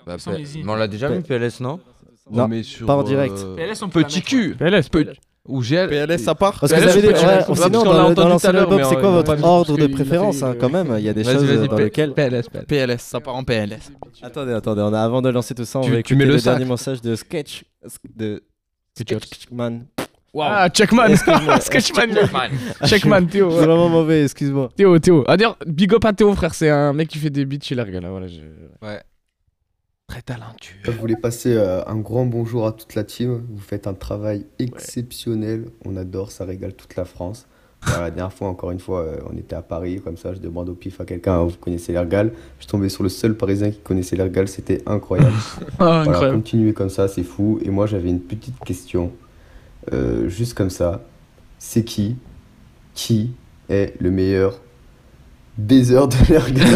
[0.07, 1.79] Bah, mais on l'a déjà P- vu, PLS, non?
[2.31, 3.35] Non, mais sur, pas en direct.
[3.39, 4.57] euh, PLS, on peut Petit cul.
[4.59, 5.07] PLS, peut-
[5.49, 5.89] Ou GL.
[5.89, 6.61] PLS, ça part.
[6.61, 7.09] Parce que vous avez des.
[7.09, 7.15] ouais,
[7.47, 8.49] parce sinon, dans le- dans à c'est
[8.97, 11.67] on- quoi on votre ordre de préférence hein, quand même Il y a des choses
[11.69, 12.13] dans lesquelles.
[12.15, 12.65] PLS, PLS.
[12.67, 13.91] PLS, ça part en PLS.
[14.23, 16.39] Attendez, attendez, on a, avant de lancer tout ça, on Tu- va écouter mets le
[16.39, 17.65] dernier message de Sketch.
[18.17, 18.41] de
[18.97, 19.87] Sketchman.
[20.39, 21.15] Ah, Checkman.
[21.61, 22.11] Sketchman.
[22.87, 23.51] Checkman, Théo.
[23.51, 24.71] C'est vraiment mauvais, excuse-moi.
[24.77, 25.25] Théo, Théo.
[25.27, 26.55] Ah, d'ailleurs, big up à Théo, frère.
[26.55, 28.11] C'est un mec qui fait des beats chez Larga, là.
[28.11, 29.01] Voilà, je- Ouais.
[30.13, 30.77] Très talentueux.
[30.83, 33.47] Je voulais passer euh, un grand bonjour à toute la team.
[33.51, 35.71] Vous faites un travail exceptionnel.
[35.87, 37.47] On adore, ça régale toute la France.
[37.87, 40.39] Voilà, la dernière fois, encore une fois, euh, on était à Paris, comme ça, je
[40.39, 43.71] demande au pif à quelqu'un, Ah, vous connaissez l'Ergal Je tombé sur le seul Parisien
[43.71, 45.33] qui connaissait l'Ergal, c'était incroyable.
[45.79, 47.59] Ah, Voilà, continuez comme ça, c'est fou.
[47.65, 49.13] Et moi, j'avais une petite question,
[49.95, 51.01] euh, juste comme ça.
[51.59, 52.17] C'est qui,
[52.93, 53.31] qui
[53.71, 54.61] est le meilleur
[55.57, 56.71] baiser de l'Ergal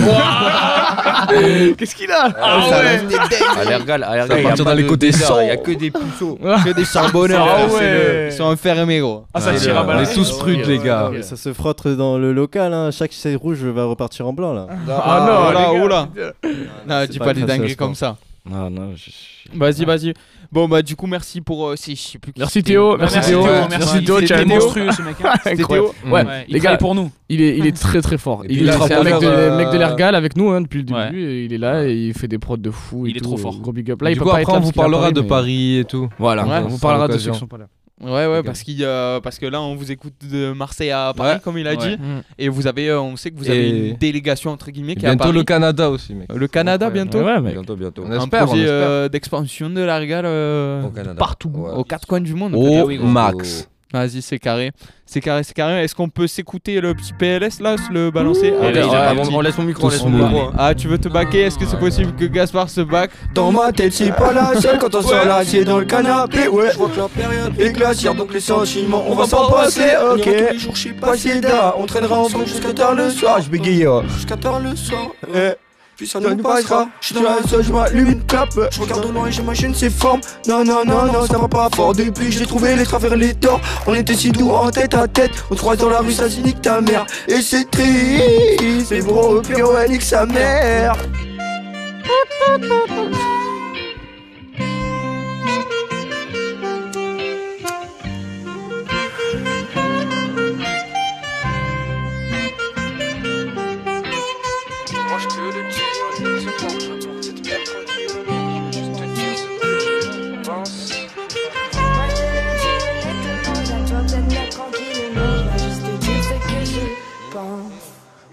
[1.77, 3.61] Qu'est-ce qu'il a Ah ouais.
[3.61, 5.11] À l'Ergal, à l'Ergal, Ça il y a pas les côtés.
[5.11, 6.39] Il y a que des puceaux.
[6.65, 7.47] Que des charbonneurs.
[7.49, 8.29] Ah ouais.
[8.31, 9.25] Ils sont enfermés, gros.
[9.35, 9.99] Ah, ça tire à balles.
[9.99, 11.11] On est tous prudes, les gars.
[11.23, 12.91] Ça se frotte dans le local, hein.
[12.91, 14.67] chaque c'est rouge va repartir en blanc là.
[14.89, 16.09] Ah non, là, oula.
[16.89, 18.17] Non, dis pas des dingueries comme ça.
[18.49, 19.11] Non, non, je-
[19.59, 20.15] Vas-y, vas-y.
[20.53, 21.67] Bon, bah, du coup, merci pour.
[21.69, 22.73] euh, si, je sais plus qui Merci c'était.
[22.73, 23.69] Théo, Merci merci Théo, Théo, merci.
[23.79, 24.61] merci Théo, Il ciao, était Théo.
[24.61, 25.17] monstrueux, ce mec.
[25.25, 25.33] hein.
[25.43, 25.65] C'était.
[25.65, 25.95] Théo.
[26.05, 27.11] Ouais, Ouais, il les travaille gars, pour nous.
[27.29, 28.45] il est, il est très très fort.
[28.49, 31.07] Il est un mec de, mec de euh, l'Ergal avec nous hein, depuis le Ouais.
[31.07, 31.25] début.
[31.25, 33.07] et il est là et il fait des prods de fou.
[33.07, 33.59] et Il est trop fort.
[33.59, 34.01] Gros big up.
[34.03, 35.85] Là, il du peut coup, pas après, être là on vous parlera de Paris et
[35.85, 36.09] tout.
[36.19, 37.67] Voilà, on vous parlera de ceux qui sont pas là.
[38.03, 41.35] Ouais, ouais, parce, qu'il, euh, parce que là, on vous écoute de Marseille à Paris,
[41.37, 41.41] Ouais.
[41.43, 41.77] comme il a Ouais.
[41.79, 41.97] dit.
[41.97, 42.23] Mm.
[42.39, 44.97] Et vous avez, euh, on sait que vous avez Et- une délégation, entre guillemets, Et
[44.97, 45.39] qui est à bientôt Paris.
[45.39, 46.29] le Canada aussi, mec.
[46.31, 47.23] Le Canada, bientôt.
[47.23, 47.55] Ouais, mec.
[47.55, 48.03] Bientôt, bientôt.
[48.07, 48.75] On Un espère, projet espère.
[48.89, 51.15] euh, d'expansion de la Régale euh, Au Canada.
[51.19, 51.71] partout, Ouais.
[51.73, 52.55] aux quatre coins du monde.
[52.55, 53.67] Au max.
[53.97, 54.73] Vas-y, c'est carré.
[55.07, 55.85] C'est carré, c'est carré.
[55.85, 58.91] Est-ce qu'on peut s'écouter le petit PLS là, se le balancer Ah, il a ouais,
[58.93, 60.33] pas petit- on laisse mon micro, on Tous laisse mon smooth.
[60.33, 60.51] micro.
[60.59, 61.43] Ah, tu veux te baquer?
[61.43, 64.79] Est-ce que c'est possible que Gaspard se back Dans ma tête, c'est pas la seule
[64.79, 66.49] quand on sort là, c'est dans le canapé.
[66.49, 69.83] Ouais, je vois que la période est glaciaire, donc les sentiments, on va s'en passer.
[70.13, 71.75] Ok, tous les jours, je suis passé là.
[71.79, 73.41] On traînera ensemble jusqu'à tard le soir.
[73.41, 75.07] Je bégaye, jusqu'à tard le soir.
[75.35, 75.51] Eh.
[75.97, 76.89] Puis ça nous passera.
[77.01, 78.69] Je suis dans la salle, je m'allume une clope.
[78.71, 80.21] Je regarde au loin et j'imagine ses formes.
[80.47, 81.95] Non, non, non, non, ça va pas fort.
[81.95, 83.61] Depuis que j'ai trouvé les travers, les torts.
[83.87, 85.33] On était si doux en tête à tête.
[85.51, 87.07] On croise dans la rue, ça nique ta mère.
[87.29, 88.91] Et c'est triste.
[88.91, 90.97] Mais bon, au pire, ouais, nique sa mère.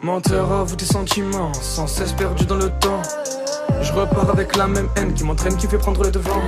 [0.04, 3.02] Menteur à vous des sentiments, sans cesse perdu dans le temps.
[3.82, 6.42] Je repars avec la même haine qui m'entraîne, qui fait prendre le devant.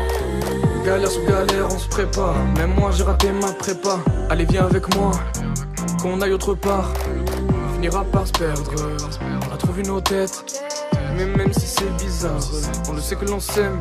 [0.85, 2.35] Galère sous galère, on se prépare.
[2.57, 3.99] Même moi j'ai raté ma prépa.
[4.29, 5.11] Allez, viens avec moi.
[6.01, 6.91] qu'on aille autre part.
[7.47, 8.73] On finira par se perdre.
[9.49, 10.61] On a trouvé nos têtes.
[11.17, 12.41] Mais même si c'est bizarre,
[12.89, 13.79] on le sait que l'on s'aime.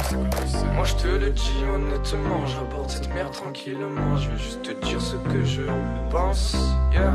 [0.75, 4.17] Moi je te le dis honnêtement, j'aborde cette merde tranquillement.
[4.17, 5.63] Je vais juste te dire ce que je
[6.11, 6.57] pense.
[6.93, 7.11] Yeah.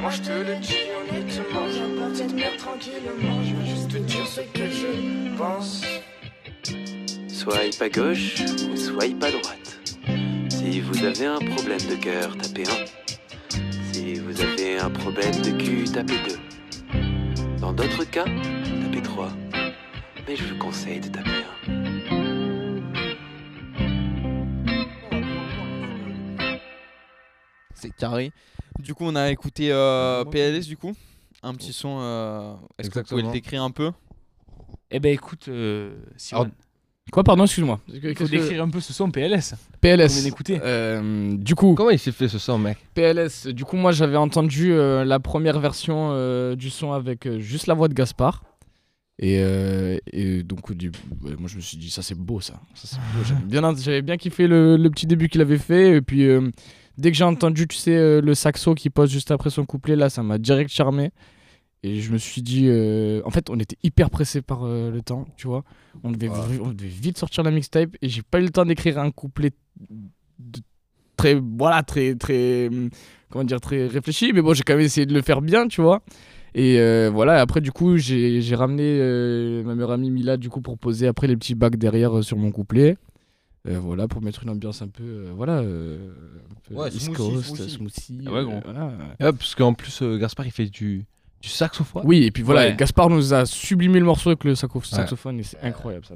[0.00, 0.76] Moi je te le dis
[1.10, 3.42] honnêtement, j'aborde cette merde tranquillement.
[3.42, 5.82] Je vais juste te dire ce que je pense.
[7.28, 9.80] Swipe à gauche ou swipe à droite.
[10.50, 13.92] Si vous avez un problème de cœur, tapez 1.
[13.92, 16.18] Si vous avez un problème de cul, tapez
[16.92, 17.58] 2.
[17.60, 19.28] Dans d'autres cas, tapez 3.
[20.26, 21.30] Mais je vous conseille de taper
[21.68, 21.84] 1.
[27.74, 28.32] C'est carré.
[28.78, 30.92] Du coup, on a écouté euh, PLS, du coup.
[31.42, 31.98] Un petit son.
[32.00, 33.90] euh, Est-ce que vous pouvez le décrire un peu?
[34.90, 35.94] Eh ben écoute, euh,
[36.32, 36.46] Alors,
[37.12, 37.80] Quoi, pardon, excuse-moi.
[37.92, 39.54] il faut décrire un peu ce son PLS.
[39.82, 40.10] PLS.
[40.10, 40.58] On vient d'écouter.
[40.64, 41.74] Euh, du coup.
[41.74, 42.78] Comment il s'est fait ce son, mec?
[42.94, 43.48] PLS.
[43.48, 47.66] Du coup, moi, j'avais entendu euh, la première version euh, du son avec euh, juste
[47.66, 48.42] la voix de Gaspard.
[49.20, 50.90] Et, euh, et donc, du-
[51.38, 52.60] moi, je me suis dit, ça, c'est beau, ça.
[53.80, 55.96] J'avais bien, kiffé le, le petit début qu'il avait fait.
[55.96, 56.50] Et puis, euh,
[56.98, 59.94] dès que j'ai entendu, tu sais, euh, le saxo qui pose juste après son couplet,
[59.96, 61.10] là, ça m'a direct charmé.
[61.84, 62.68] Et je me suis dit,
[63.26, 65.64] en fait, on était hyper pressé par le temps, tu vois.
[66.02, 66.28] On devait,
[66.62, 69.50] on devait vite sortir la mixtape et j'ai pas eu le temps d'écrire un couplet
[70.38, 70.60] de-
[71.18, 72.88] très, voilà, très, très, hum,
[73.28, 74.32] comment dire, très réfléchi.
[74.32, 76.02] Mais bon, j'ai quand même essayé de le faire bien, tu vois.
[76.54, 80.48] Et euh, voilà, après, du coup, j'ai j'ai ramené euh, ma meilleure amie Mila, du
[80.50, 82.96] coup, pour poser après les petits bacs derrière euh, sur mon couplet.
[83.66, 85.96] Euh, voilà, pour mettre une ambiance un peu, euh, voilà, euh,
[86.50, 87.70] un peu Ouais, East smoothie, Coast, smoothie.
[87.70, 88.86] smoothie, Ah ouais, euh, voilà.
[89.20, 91.06] Ouais, parce qu'en plus, euh, Gaspard, il fait du,
[91.40, 92.02] du saxophone.
[92.04, 92.76] Oui, et puis voilà, Ouais.
[92.76, 96.14] Gaspard nous a sublimé le morceau avec le saxophone et c'est incroyable ça.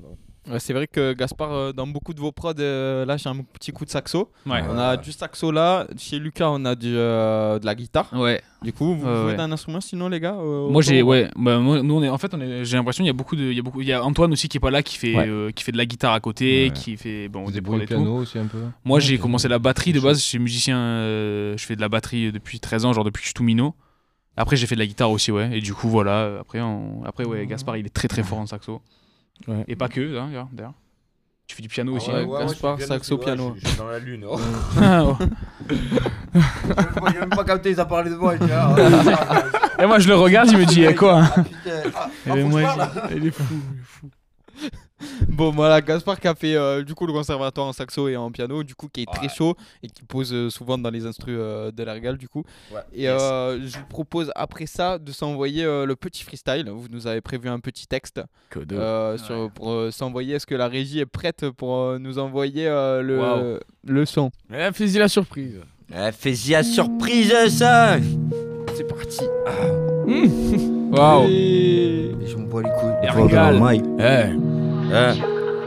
[0.58, 3.84] C'est vrai que Gaspard, euh, dans beaucoup de vos prods, euh, lâche un petit coup
[3.84, 4.30] de saxo.
[4.46, 4.62] Ouais.
[4.70, 5.86] On a du saxo là.
[5.98, 8.08] Chez Lucas, on a du, euh, de la guitare.
[8.14, 8.40] Ouais.
[8.62, 9.36] Du coup, vous Ouais, jouez ouais.
[9.36, 12.18] d'un instrument sinon, les gars euh, Moi j'ai ouais, bah, moi, nous on est en
[12.18, 12.34] fait
[12.64, 14.32] j'ai l'impression il y a beaucoup de il y a beaucoup il y a Antoine
[14.32, 15.28] aussi qui est pas là qui fait Ouais.
[15.28, 16.70] euh, qui fait de la guitare à côté, Ouais.
[16.72, 18.10] qui fait bon Vous des le piano tout.
[18.22, 21.54] aussi un peu Moi Ouais, j'ai commencé la batterie de base, je suis musicien euh,
[21.56, 23.74] je fais de la batterie depuis 13 ans, genre depuis que je suis tout minot.
[24.36, 27.04] Après j'ai fait de la guitare aussi ouais et du coup voilà, euh, après on-
[27.04, 28.80] après ouais, Gaspard il est très très fort en saxo.
[29.46, 29.64] Ouais.
[29.68, 30.72] Et pas que hein, d'ailleurs.
[31.46, 32.10] Tu fais du piano aussi.
[32.10, 32.26] ouais, hein.
[32.26, 33.54] ouais, Gaspard, saxo, piano.
[33.58, 34.24] Je suis dans la lune.
[34.28, 34.38] oh.
[34.82, 35.14] Ah, ouais.
[37.12, 38.34] J'ai même pas capté, ils ont parlé de moi.
[38.34, 38.74] il dit, ah,
[39.82, 41.70] Et moi je le regarde, il me dit eh, quoi Ah, putain.
[41.96, 43.97] Ah, Et ah, moi, je je- il est fou, il est fou.
[45.38, 48.28] Bon, voilà, Gaspard qui a fait euh, du coup le conservatoire en saxo et en
[48.32, 51.36] piano, du coup qui est très chaud et qui pose euh, souvent dans les instrus
[51.38, 52.42] euh, de l'Ergal, du coup.
[52.74, 52.80] Ouais.
[52.92, 56.68] Et euh, je vous propose après ça de s'envoyer euh, le petit freestyle.
[56.68, 58.20] Vous nous avez prévu un petit texte
[58.56, 60.34] de- euh, sur, pour euh, s'envoyer.
[60.34, 64.32] Est-ce que la régie est prête pour euh, nous envoyer euh, le, le son?
[64.52, 65.60] Eh, Fais-y la surprise.
[65.94, 67.96] Eh, Fais-y la surprise, ça.
[68.74, 69.20] C'est parti.
[70.90, 71.28] Waouh.
[71.28, 73.82] Je me bats les couilles.
[74.02, 74.57] Et
[74.90, 75.12] Eh.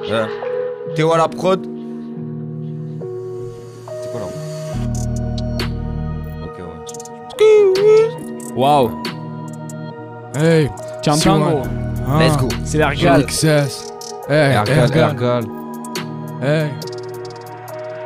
[0.05, 0.93] Eh, eh.
[0.95, 1.61] Théo à la prod?
[4.01, 4.28] C'est quoi là
[6.43, 6.57] Ok,
[7.39, 8.55] ouais.
[8.55, 8.91] Waouh.
[10.39, 10.69] Hey.
[11.01, 11.39] Tiens, Siwan.
[11.39, 11.61] tango.
[12.07, 12.19] Ah.
[12.19, 12.47] Let's go.
[12.63, 13.26] C'est l'Ergal.
[13.26, 13.93] XS.
[14.30, 15.09] Eh, Ergal, Ergal.
[15.09, 15.45] Ergal.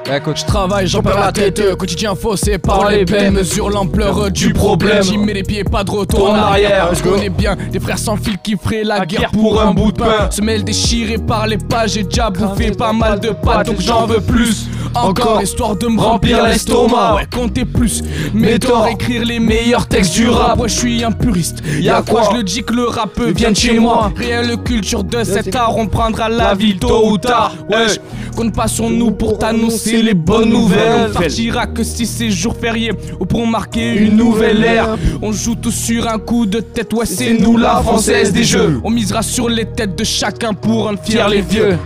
[0.07, 0.19] Eh.
[0.35, 5.01] Je travaille, j'en perds la tête, quotidien faussé par les peines Mesure l'ampleur du problème.
[5.01, 6.93] J'y mets les pieds, pas de retour en arrière.
[6.93, 9.97] Je connais bien des frères sans fil qui feraient la guerre pour un bout de
[9.97, 10.29] pain.
[10.29, 14.05] Se mêlent déchirés par les pages, j'ai déjà bouffé pas mal de pâtes Donc j'en
[14.05, 14.67] veux plus.
[14.93, 17.15] Encore histoire de me remplir l'estomac.
[17.15, 18.01] Ouais comptez plus.
[18.33, 20.59] Mais tort écrire les meilleurs textes du rap.
[20.59, 21.63] Ouais je suis un puriste.
[21.79, 24.11] Y'a quoi je le dis que le rap vient de chez moi.
[24.15, 27.55] Réelle culture de cet art On prendra la ville tôt ou tard.
[27.69, 27.97] Wesh
[28.35, 31.09] Compte pas sur nous pour t'annoncer les bonnes nouvelles.
[31.09, 34.97] On partira que si c'est jour férié Ou pour marquer une nouvelle ère.
[35.21, 36.93] On joue tous sur un coup de tête.
[36.93, 38.79] Ouais c'est nous la française des jeux.
[38.83, 41.77] On misera sur les têtes de chacun pour rendre fiers les vieux.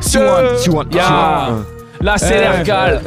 [0.94, 1.50] Ya
[2.02, 3.02] Là c'est l'ergal.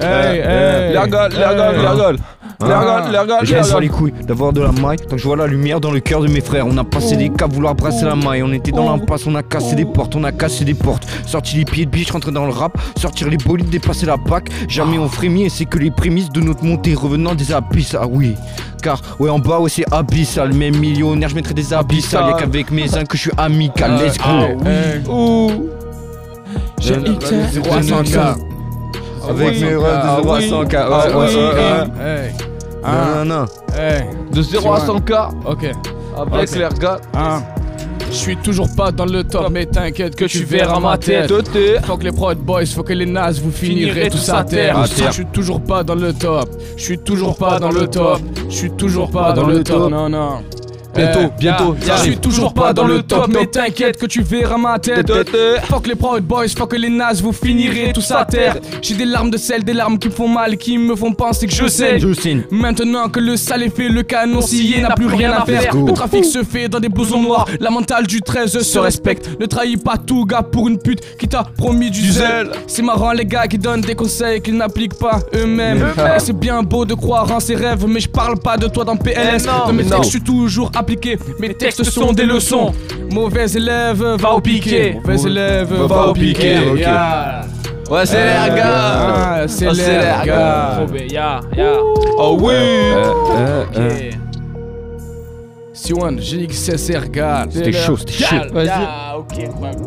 [0.93, 1.39] L'Ergal, Eh.
[1.39, 2.17] l'Ergal,
[2.63, 3.89] Je m'en bats les l'Ergal.
[3.89, 4.99] couilles d'avoir de la maille.
[4.99, 7.17] Tant que je vois la lumière dans le cœur de mes frères On a passé
[7.17, 8.43] des caps, vouloir brasser la maille.
[8.43, 11.07] On était dans l'impasse, on a cassé des portes On a cassé des portes.
[11.27, 12.77] Sorti les pieds de biche, rentrer dans le rap.
[12.97, 14.49] Sortir les bolides, dépasser la PAC.
[14.69, 18.07] Jamais on frémit et c'est que les prémices de notre montée Revenant des abysses, ah
[18.07, 18.35] oui.
[18.83, 20.53] Car ouais en bas ouais c'est abyssal.
[20.53, 22.31] Même millionnaire je mettrais des abyssales.
[22.31, 23.99] Y'a qu'avec mes uns que je suis amical.
[23.99, 24.19] Let's
[25.05, 25.51] go.
[26.81, 28.37] J'ai 0 à 100K
[29.29, 32.52] Avec mes rêves de 0 à 100K
[32.85, 33.15] Ah.
[33.17, 33.47] Non non non.
[33.79, 34.05] Hey.
[34.33, 35.65] De 0 à 100K Ok.
[36.17, 36.57] Avec Ok.
[36.57, 37.01] l'Ergal.
[37.15, 37.43] Un
[38.11, 41.33] Je suis toujours pas dans le top, mais t'inquiète que tu verras ma tête.
[41.87, 44.85] Faut que les prod boys, faut que les nazes, vous finirez tous à terre.
[44.87, 48.21] Je suis toujours pas dans le top, je suis toujours pas dans le top,
[48.51, 50.43] je suis toujours pas dans le top, non, non.
[50.95, 51.97] Bientôt, bientôt, yeah.
[51.97, 55.11] Je suis toujours pas dans le top, mais t'inquiète que tu verras ma tête.
[55.65, 58.57] Fuck les proud boys, fuck les nazes, vous finirez tous à terre.
[58.83, 61.47] J'ai des larmes de sel, des larmes qui me font mal, qui me font penser
[61.47, 61.99] que je sais.
[62.51, 65.75] Maintenant que le sale est fait, le canon scié n'a plus rien à faire.
[65.75, 69.31] Le trafic se fait dans des blousons noirs, la mentale du 13 se respecte.
[69.41, 72.51] Ne trahis pas tout gars pour une pute qui t'a promis du zèle.
[72.67, 75.87] C'est marrant les gars qui donnent des conseils qu'ils n'appliquent pas eux-mêmes.
[76.19, 78.97] C'est bien beau de croire en ses rêves, mais je parle pas de toi dans
[78.97, 79.47] PLS.
[79.47, 81.19] Non, Dans mes textes, je suis toujours appliqué.
[81.39, 82.73] Mes textes sont des leçons.
[83.11, 84.95] Mauvais élève, va au piqué.
[85.05, 86.57] Mauvais élève, va au piqué.
[87.91, 88.65] Ouais, c'est les gars.
[88.65, 90.87] ah, C'est les gars.
[91.11, 91.73] ya, ya.
[92.17, 92.55] Oh oui.
[93.63, 93.83] Ok.
[95.75, 97.47] C1, GXSR, gars.
[97.51, 98.37] C'était chaud, c'était chaud.
[98.53, 98.69] Vas-y.
[98.71, 99.83] Ah, ok, incroyable.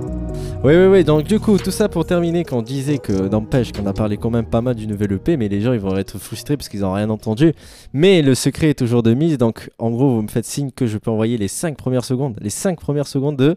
[0.65, 1.03] Oui, oui, oui.
[1.03, 4.31] Donc, du coup, tout ça pour terminer, qu'on disait que n'empêche qu'on a parlé quand
[4.31, 6.79] même pas mal du nouvel EP, mais les gens ils vont être frustrés parce qu'ils
[6.79, 7.53] n'ont rien entendu.
[7.93, 9.37] Mais le secret est toujours de mise.
[9.37, 12.35] Donc, en gros, vous me faites signe que je peux envoyer les 5 premières secondes.
[12.41, 13.55] Les 5 premières secondes de.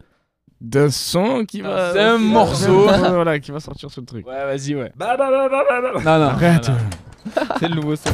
[0.61, 1.95] D'un son qui va.
[1.95, 2.83] D'un morceau.
[2.87, 4.27] voilà, qui va sortir sur le truc.
[4.27, 4.93] Ouais, vas-y, ouais.
[4.95, 6.01] Bah, bah, bah, bah, bah, bah.
[6.05, 6.71] Non, non, Arrête.
[7.59, 8.11] C'est le nouveau son.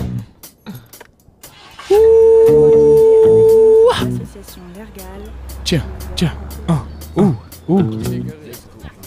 [5.65, 5.83] Tiens,
[6.15, 6.33] tiens.
[6.69, 6.85] Un.
[7.17, 7.35] Ouh,
[7.69, 7.91] ouh.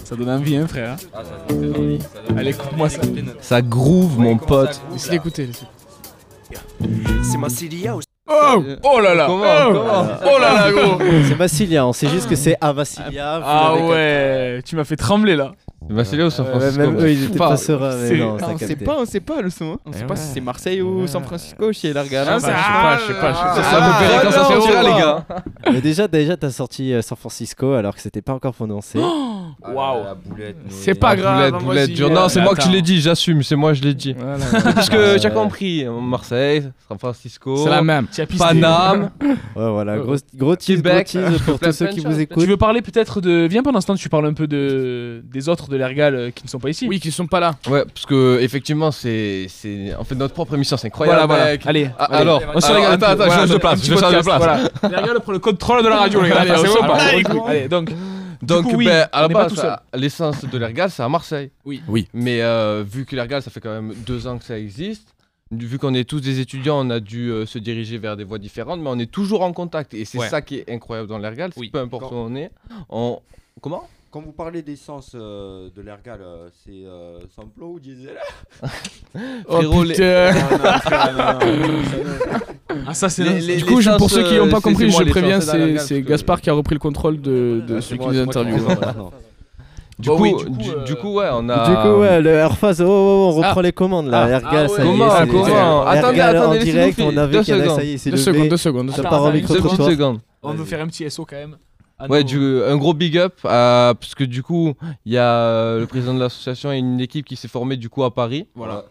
[0.07, 0.95] Ça donne envie, hein, frère.
[2.37, 3.01] Allez, écoute-moi ça.
[3.41, 4.79] Ça groove, mon pote.
[4.93, 5.49] Laissez l'écouter.
[7.29, 8.07] C'est ma Cilia aussi.
[8.29, 10.97] Oh Oh là là Comment, Oh, comment Oh là là, gros
[11.27, 13.39] C'est Massilia, on sait juste que c'est Avassilia.
[13.39, 15.51] vous Ah ouais, tu m'as fait trembler là.
[15.89, 18.35] Vassili ou San Ouais, Francisco même eux, ils étaient Pas- pas sereins, mais C'est- non,
[18.37, 19.73] Ah, ça on sait pas, on sait pas le son.
[19.73, 19.77] hein.
[19.85, 20.19] On Eh sait pas ouais.
[20.19, 22.25] si c'est Marseille ou San Francisco chez Larga.
[22.27, 23.53] Ah, sais pas, je sais pas, je sais pas.
[23.55, 25.25] Ah, Ça me verrait quand ça sortira, les gars.
[25.71, 28.99] Mais déjà, déjà, t'as sorti euh, San Francisco alors que c'était pas encore prononcé.
[28.99, 30.03] Waouh.
[30.69, 31.37] C'est pas grave.
[31.37, 32.09] Boulette, hein, boulette dure.
[32.09, 32.73] Non, c'est moi que je attends.
[32.73, 34.15] l'ai dit, j'assume, c'est moi je l'ai dit.
[34.17, 34.73] Voilà.
[34.73, 38.07] Parce que tu as compris, Marseille, San Francisco, C'est la même.
[38.37, 39.09] Paname,
[39.55, 41.07] Ouais, voilà, gros, gros tease, gros Québec.
[41.07, 42.19] tease pour Plein- tous ceux plein qui vous choses.
[42.19, 42.43] écoutent.
[42.43, 43.47] Tu veux parler peut-être de.
[43.49, 46.43] Viens pendant ce temps, tu parles un peu de des autres de l'Ergal euh, qui
[46.43, 46.87] ne sont pas ici.
[46.87, 47.55] Oui, qui sont pas là.
[47.69, 51.25] Ouais, parce que effectivement, c'est c'est en fait notre propre émission, c'est incroyable.
[51.27, 51.59] Voilà, voilà.
[51.65, 52.21] Allez, Ah, allez.
[52.21, 53.03] alors, on se alors, regarde.
[53.03, 54.37] attends, attends, je Voilà, change de un place, je change de place.
[54.37, 54.69] Voilà.
[54.89, 56.35] L'Ergal prend le contrôle de la radio, les gars.
[56.41, 57.91] Allez, c'est bon, allez, donc.
[58.43, 61.49] Donc, coup, oui, ben, à la base, l'essence de l'Ergal, c'est à Marseille.
[61.65, 61.81] Oui.
[61.87, 62.07] Oui.
[62.13, 65.07] Mais euh, vu que l'Ergal, ça fait quand même deux ans que ça existe,
[65.51, 68.37] vu qu'on est tous des étudiants, on a dû euh, se diriger vers des voies
[68.37, 69.95] différentes, mais on est toujours en contact.
[69.95, 70.29] Et c'est Ouais.
[70.29, 71.69] ça qui est incroyable dans l'Ergal, c'est Oui.
[71.71, 72.51] peu importe où on est.
[72.89, 73.19] On...
[73.59, 73.87] Comment?
[74.17, 78.15] Quand vous parlez d'essence euh, de l'ergal, euh, c'est euh, Samplo ou diesel
[79.47, 80.31] Oh Frérot, les- putain.
[82.87, 83.23] Ah, ça, c'est.
[83.23, 86.01] Les- les- Du coup, je- pour ceux qui n'ont euh, pas compris, je préviens, c'est
[86.01, 88.43] Gaspard qui a repris le contrôle de, de Ah, ceux c'est qui moi, nous c'est
[88.43, 89.11] moi maintenant.
[89.99, 91.69] Du, Bon, coup, oui, du coup, du, euh, du coup, ouais, on a.
[91.69, 93.61] Du coup, ouais, le Airphase, oh, oh, oh, on reprend Ah.
[93.61, 94.23] les commandes là.
[94.25, 94.29] Ah.
[94.29, 94.89] Ergal, Ah ça y est.
[94.89, 97.57] Comment, c'est- comment Ergal Attendez, en attendez, direct, laissez-nous on a vu deux qu'il y
[97.57, 97.77] en a, secondes.
[97.77, 98.25] ça y est, c'est Deux levé.
[98.25, 98.91] secondes, deux secondes.
[98.91, 99.89] Ça part en micro Deux trottoir.
[99.91, 100.19] secondes.
[100.41, 101.55] On veut faire un petit SO quand même.
[101.99, 104.73] À Ouais, du, un gros big up, parce que du coup,
[105.05, 107.89] il y a euh, le président de l'association et une équipe qui s'est formée du
[107.89, 108.47] coup à Paris.
[108.55, 108.85] Voilà.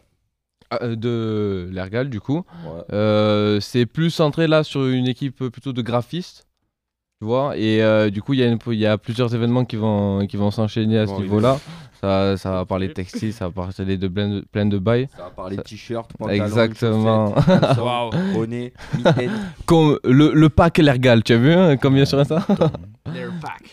[0.82, 2.44] Euh, de l'Ergal du coup.
[2.92, 6.46] Euh, c'est plus centré là sur une équipe plutôt de graphistes,
[7.20, 7.56] tu vois.
[7.56, 10.98] Et euh, du coup, il y, a y plusieurs événements qui vont, qui vont s'enchaîner
[10.98, 11.60] à ce niveau-là.
[12.00, 15.08] Ça, ça va parler textile, ça va parler de plein de, plein de bails.
[15.16, 17.34] Ça va parler Ça- t-shirt, pantalon, Exactement.
[17.78, 18.10] Waouh.
[18.34, 18.72] bonnet.
[19.66, 22.42] Comme le, le pack l'Ergal, tu as vu hein, combien sur pack.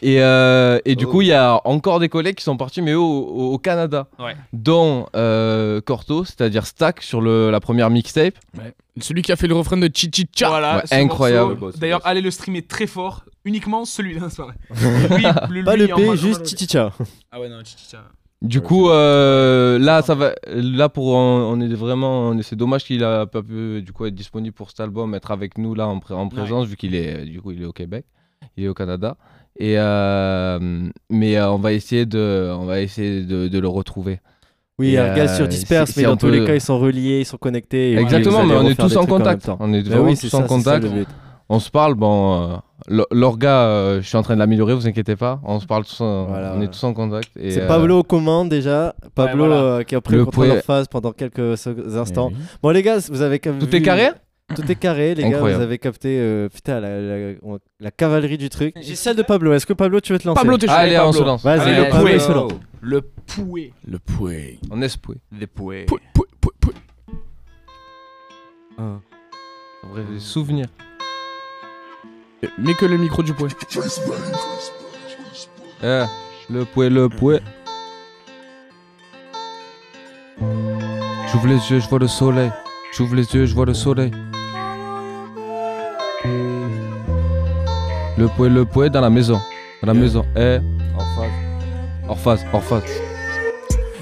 [0.02, 1.12] Et, euh, et du Oh.
[1.12, 4.08] coup, il y a encore des collègues qui sont partis, mais au, Canada.
[4.20, 4.36] Ouais.
[4.54, 8.36] Dont euh, Corto, c'est-à-dire Stack sur le, la première mixtape.
[9.02, 10.48] Celui qui a fait le refrain de Chichicha.
[10.48, 11.58] Voilà, Ouais, incroyable.
[11.78, 13.26] D'ailleurs, allez le streamer très fort.
[13.46, 14.54] Uniquement celui-là, c'est vrai.
[15.66, 16.92] Pas le P, juste Titicha.
[17.32, 18.04] Ah ouais, non, chichicha.
[18.44, 20.34] Du coup, euh, là, ça va.
[20.54, 22.36] Là, pour on, on est vraiment.
[22.41, 25.58] C'est dommage qu'il a pas pu du coup être disponible pour cet album, être avec
[25.58, 28.06] nous là en, pré- en présence, vu qu'il est du coup il est au Québec,
[28.58, 29.16] il est au Canada.
[29.58, 34.20] Et euh, mais euh, on va essayer de, on va essayer de, de le retrouver.
[34.78, 37.96] Oui, euh, sur disperse, mais dans tous les cas, ils sont reliés, ils sont connectés.
[37.96, 39.50] Exactement, mais on est refaire tous en contact.
[39.60, 40.88] On est Bah vraiment oui, tous ça, en ça, contact.
[41.48, 45.40] On se parle, bon, l'orga, euh, je suis en train de l'améliorer, vous inquiétez pas.
[45.44, 47.30] On se parle tous, en- Voilà, on est tous en contact.
[47.36, 48.96] C'est euh, Pablo aux commandes déjà.
[49.16, 49.62] Pablo voilà.
[49.62, 52.30] euh, qui a pris Le le contrôle poids- en phase pendant quelques instants.
[52.32, 52.42] Eh oui.
[52.62, 54.10] Bon les gars, vous avez Tout vu- est carré?
[54.56, 55.40] Tout est carré, les gars.
[55.40, 57.34] Vous avez capté euh, putain la, la-
[57.80, 58.76] la cavalerie du truc.
[58.82, 59.54] J'ai celle de Pablo.
[59.54, 60.42] Est-ce que Pablo tu veux te lancer?
[60.42, 60.74] Pablo, t'es chaud.
[60.76, 61.20] Allez, on Pablo.
[61.20, 61.44] se lance.
[61.44, 62.52] Vas-y, le lance.
[62.82, 63.72] Le pouet.
[63.90, 64.60] Le pouet.
[64.70, 65.22] On espouille.
[65.40, 65.86] Les pouets.
[65.86, 66.74] Pouet, pouet, pouet, pouet.
[68.78, 69.00] Un
[69.92, 70.68] vrai souvenir.
[72.58, 73.48] Mais que le micro du poing.
[75.84, 76.04] Eh,
[76.50, 77.41] le pouet, le pouet.
[81.32, 82.52] J'ouvre les yeux, je vois le soleil.
[82.94, 84.12] J'ouvre les yeux, je vois le soleil.
[88.18, 89.41] Le pouet, le pouet dans la maison.
[89.82, 90.26] Dans la maison.
[90.36, 90.60] Eh,
[90.96, 91.32] en face.
[92.08, 93.12] En face, en face.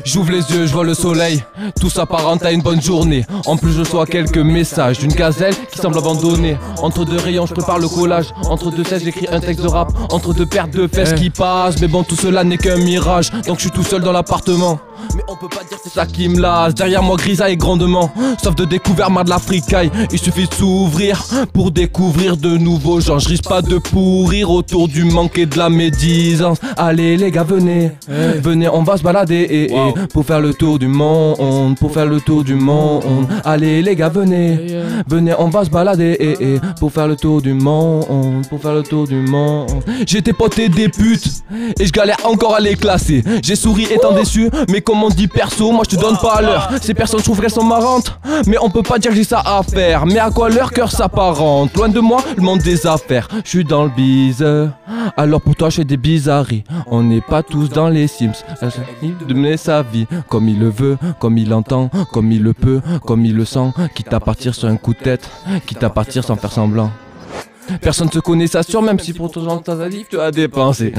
[0.05, 1.43] J'ouvre les yeux, je vois le soleil.
[1.79, 3.25] Tout s'apparente à une bonne journée.
[3.45, 6.57] En plus, je reçois quelques messages d'une gazelle qui semble abandonnée.
[6.81, 8.27] Entre deux rayons, je prépare le collage.
[8.49, 9.89] Entre deux sèches, j'écris un texte de rap.
[10.11, 11.19] Entre deux paires de fesses Eh.
[11.19, 11.79] qui passent.
[11.81, 13.31] Mais bon, tout cela n'est qu'un mirage.
[13.47, 14.79] Donc, je suis tout seul dans l'appartement.
[15.15, 16.75] Mais on peut pas dire c'est ça qui me lasse.
[16.75, 18.11] Derrière moi, grisaille grandement.
[18.41, 19.91] Sauf de découvert, mar de la fricaille.
[20.11, 21.23] Il suffit de s'ouvrir
[21.53, 23.17] pour découvrir de nouveaux gens.
[23.19, 26.59] Je risque pas de pourrir autour du manque et de la médisance.
[26.77, 27.91] Allez, les gars, venez.
[28.07, 29.47] Venez, on va se balader.
[29.49, 31.77] eh, Pour faire le tour du monde.
[31.79, 33.03] Pour faire le tour du monde.
[33.45, 34.81] Allez, les gars, venez.
[35.07, 36.17] Venez, on va se balader.
[36.19, 38.45] eh, eh, Pour faire le tour du monde.
[38.49, 39.83] Pour faire le tour du monde.
[40.05, 41.43] J'étais poté des putes.
[41.79, 43.23] Et je galère encore à les classer.
[43.43, 44.49] J'ai souri étant déçu.
[44.69, 46.69] Mais comme on dit perso, moi je te donne pas à l'heure.
[46.81, 48.17] Ces personnes, je trouve qu'elles sont marrantes.
[48.47, 50.05] Mais on peut pas dire que j'ai ça à faire.
[50.05, 51.75] Mais à quoi leur cœur s'apparente?
[51.75, 53.27] Loin de moi, le monde des affaires.
[53.43, 54.45] Je suis dans le bise.
[55.17, 56.63] Alors pour toi, je fais des bizarreries.
[56.87, 58.31] On n'est pas tous dans les Sims.
[59.27, 59.57] De mener
[60.27, 63.71] comme il le veut, comme il l'entend, comme il le peut, comme il le sent.
[63.93, 65.29] Quitte à partir sur un coup de tête,
[65.65, 66.91] quitte à partir sans faire semblant.
[67.81, 70.93] Personne se connaît, ça sûr, même si pour ton genre ta salive tu as dépensé.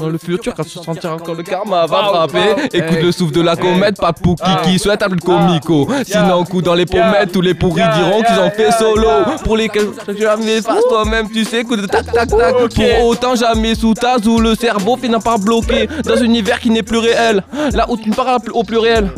[0.00, 3.40] Dans le futur, quand tu sentiras quand le karma va frapper, écoute le souffle de
[3.40, 5.88] la comète, pas pour Kiki, souhaite un peu de comico.
[6.06, 9.08] Sinon, coup dans les pommettes, tous les pourris diront qu'ils ont fait solo.
[9.44, 12.54] Pour lesquels tu jamais face toi-même, tu sais, coup de tac tac tac.
[12.56, 16.70] Pour autant, jamais sous ta où le cerveau finit par bloquer dans un univers qui
[16.70, 17.42] n'est plus réel.
[17.72, 19.10] Là où tu ne parles au plus réel.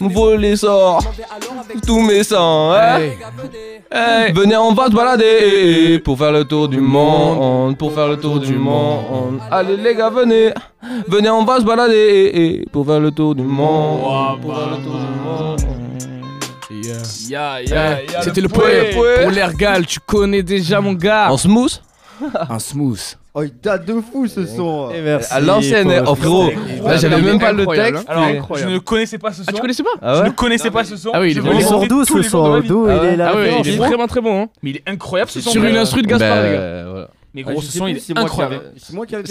[0.00, 1.02] Nouveau les sorts,
[1.86, 2.72] tous mes sangs.
[2.72, 3.00] hein.
[3.90, 5.24] Hey, Venez, on va se balader
[6.04, 9.40] pour faire le tour du monde, pour faire le tour du monde.
[9.50, 10.52] Allez les gars, venez,
[11.08, 12.64] venez, on va se balader.
[12.72, 15.60] Pour faire le tour du monde, pour faire le tour du monde.
[16.70, 21.30] Eh, C'était le poème pour l'ergal, tu connais déjà mon gars.
[21.30, 21.80] En smooth
[22.50, 23.16] En smooth.
[23.34, 24.90] Oh, il date de fou ce son.
[25.30, 26.50] À l'ancienne, eh, oh frérot,
[26.84, 28.04] là j'avais même pas le texte.
[28.08, 29.48] Alors, je ne connaissais pas ce son.
[29.48, 31.10] Ah, tu connaissais pas Ah Je ne connaissais pas ce son.
[31.14, 32.04] Ah oui, il est vraiment bon.
[32.04, 32.92] ce son Ah il ouais.
[33.12, 34.42] est là, Ah il est vraiment très bon.
[34.42, 34.46] hein.
[34.62, 35.50] Mais il est incroyable ce son.
[35.50, 36.97] Sur une instru de Gaspard, Ben, les gars.
[37.42, 37.44] Voilà.
[37.44, 38.60] Mais Ah, gros, je ce sais son, plus, il c'est est incroyable.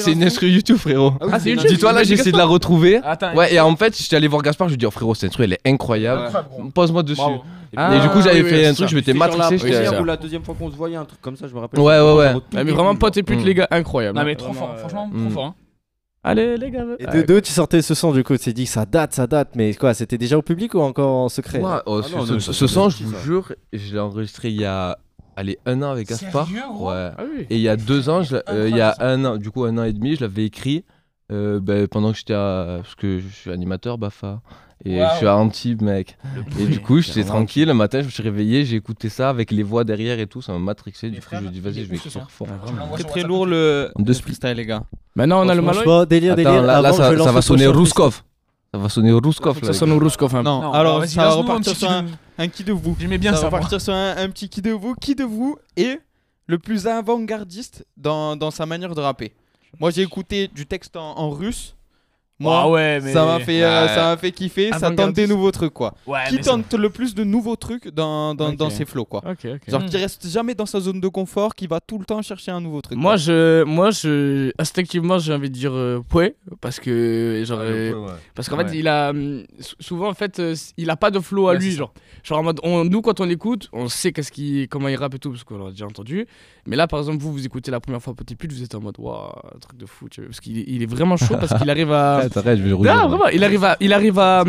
[0.08, 1.14] une instru YouTube, frérot.
[1.22, 3.00] Ah Ah, c'est YouTube Dis-toi, là, j'essaie de la retrouver.
[3.04, 5.16] Attends, Ouais, et en fait, j'étais allé voir Gaspard, je lui ai dit, oh frérot,
[5.16, 6.30] cette instru, elle est incroyable.
[6.74, 7.18] Pose-moi dessus.
[7.22, 7.44] Bravo.
[7.74, 8.92] et du coup, j'avais Ah, oui, fait oui, un truc, ça.
[8.92, 9.40] je m'étais matrixé.
[9.52, 11.54] la j'étais- première ou la deuxième fois qu'on se voyait, un truc comme ça, je
[11.54, 11.80] me rappelle.
[11.82, 12.34] Ouais, ouais, ouais.
[12.56, 13.46] Ah, mais vraiment, pote et pute, Mm.
[13.46, 14.18] les gars, incroyable.
[14.18, 15.46] Non, mais trop fort, Vraiment, franchement, trop fort.
[15.46, 15.56] hein.
[16.24, 16.84] Allez, les gars.
[17.00, 19.14] Et de deux, tu sortais ce son, du coup, tu t'es dit que ça date,
[19.14, 21.60] ça date, mais quoi, c'était déjà au public ou encore en secret?
[21.60, 24.60] Ouais, oh, Ah ce- non, ce, ce son, je vous jure, je l'ai enregistré il
[24.60, 24.98] y a
[25.38, 26.48] allez, un an avec Gaspard.
[26.48, 27.12] Sérieux, gros Ouais.
[27.18, 27.46] Ah oui.
[27.50, 29.64] Et il y a deux ans, je euh, il y a un an, du coup
[29.64, 30.84] un an et demi, je l'avais écrit
[31.32, 32.80] euh, ben, pendant que j'étais à...
[32.82, 34.42] Parce que je suis animateur BAFA.
[34.86, 36.18] Et je suis à Antibes, mec.
[36.60, 39.50] Et du coup, j'étais tranquille, le matin, je me suis réveillé, j'ai écouté ça avec
[39.50, 41.10] les voix derrière et tout, ça m'a matrixé.
[41.10, 42.48] Du coup, je me dis, vas-y, je vais écrire fort.
[42.94, 44.22] Très très lourd le, splits.
[44.22, 44.84] freestyle, les gars.
[45.16, 45.64] Maintenant, on a le.
[45.64, 46.62] Franchement, délire, Attends, délire.
[46.62, 48.22] là, ça, ça va sonner Rouskov.
[48.74, 49.68] Ça va sonner Rouskov, là.
[49.68, 50.44] Ça sonne au Rouskov un peu.
[50.44, 51.94] Non, alors ça va repartir sur qui
[52.38, 52.96] un, qui de vous.
[53.00, 53.44] J'aimais bien ça ça.
[53.46, 53.60] va moi.
[53.62, 54.94] partir sur un, un petit qui de vous.
[54.96, 56.00] Qui de vous est
[56.48, 59.34] le plus avant-gardiste dans, dans sa manière de rapper?
[59.80, 61.77] Moi, j'ai écouté du texte en, en russe.
[62.40, 63.88] Moi, Ah ouais, mais- ça m'a fait, euh, Ouais.
[63.96, 64.70] ça m'a fait kiffer.
[64.78, 65.96] Ça tente des nouveaux trucs, quoi.
[66.06, 69.24] Ouais, qui ça- tente le plus de nouveaux trucs dans, dans, dans ses flows, quoi.
[69.68, 72.52] Genre qui reste jamais dans sa zone de confort, qui va tout le temps chercher
[72.52, 72.98] un nouveau truc.
[72.98, 73.18] Moi, quoi.
[73.18, 76.00] je, moi, je, instinctivement, j'ai envie de dire euh,
[76.62, 80.56] parce que, genre, euh, parce qu'en fait, il a, hum, sou- souvent, en fait, euh,
[80.78, 83.20] il a pas de flow à Ouais, lui, genre, genre en mode, on, nous, quand
[83.20, 85.86] on l'écoute, on sait qu'est-ce qui, comment il rappe et tout, parce qu'on l'a déjà
[85.86, 86.28] entendu.
[86.68, 88.82] Mais là, par exemple, vous, vous écoutez la première fois Petit Pute, vous êtes en
[88.82, 91.36] mode, waouh, un truc de fou, tu vois, parce qu'il est, il est vraiment chaud,
[91.40, 92.94] parce qu'il arrive à, Arrête, je vais rougir.
[92.94, 94.44] non, vraiment, il arrive à, il arrive à,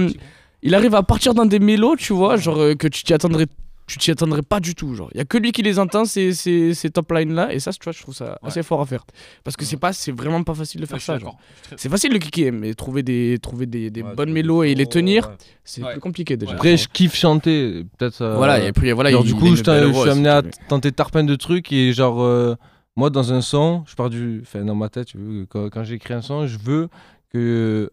[0.63, 3.47] il arrive à partir dans des mélos, tu vois, genre euh, que tu t'y attendrais,
[3.89, 5.09] tu t'y attendrais pas du tout, genre.
[5.15, 7.59] Il y a que lui qui les entend ces, ces, ces top lines là, et
[7.59, 9.05] ça, tu vois, je trouve ça assez fort à faire,
[9.45, 12.13] parce que c'est pas, c'est vraiment pas facile de faire Ouais, ça, très- C'est facile
[12.13, 15.35] de kicker, mais trouver des, trouver des, des Ouais, bonnes mélos et les tenir, ouais.
[15.65, 15.93] c'est Ouais.
[15.93, 16.53] plus compliqué déjà.
[16.53, 17.85] Après, je kiffe chanter.
[17.99, 18.35] Peut-être ça.
[18.37, 21.35] Voilà, et puis voilà, genre, il- du coup, je, suis amené à tenter tarpin de
[21.35, 22.55] trucs et genre, euh,
[22.97, 24.41] moi, dans un son, je pars du.
[24.43, 26.89] Enfin, dans ma tête, tu veux, quand, quand j'écris un son, je veux
[27.33, 27.91] que.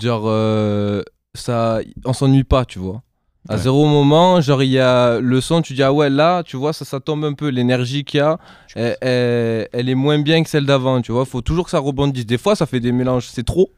[0.00, 1.02] Genre, euh,
[1.34, 1.80] ça.
[2.04, 3.02] On s'ennuie pas, tu vois.
[3.48, 3.58] À Ouais.
[3.60, 6.72] zéro moment, genre, il y a le son, tu dis, ah ouais, là, tu vois,
[6.72, 7.48] ça, ça tombe un peu.
[7.48, 8.38] L'énergie qu'il y a,
[8.74, 11.24] elle, elle- elle est moins bien que celle d'avant, tu vois.
[11.24, 12.26] Faut toujours que ça rebondisse.
[12.26, 13.70] Des fois, ça fait des mélanges, c'est trop,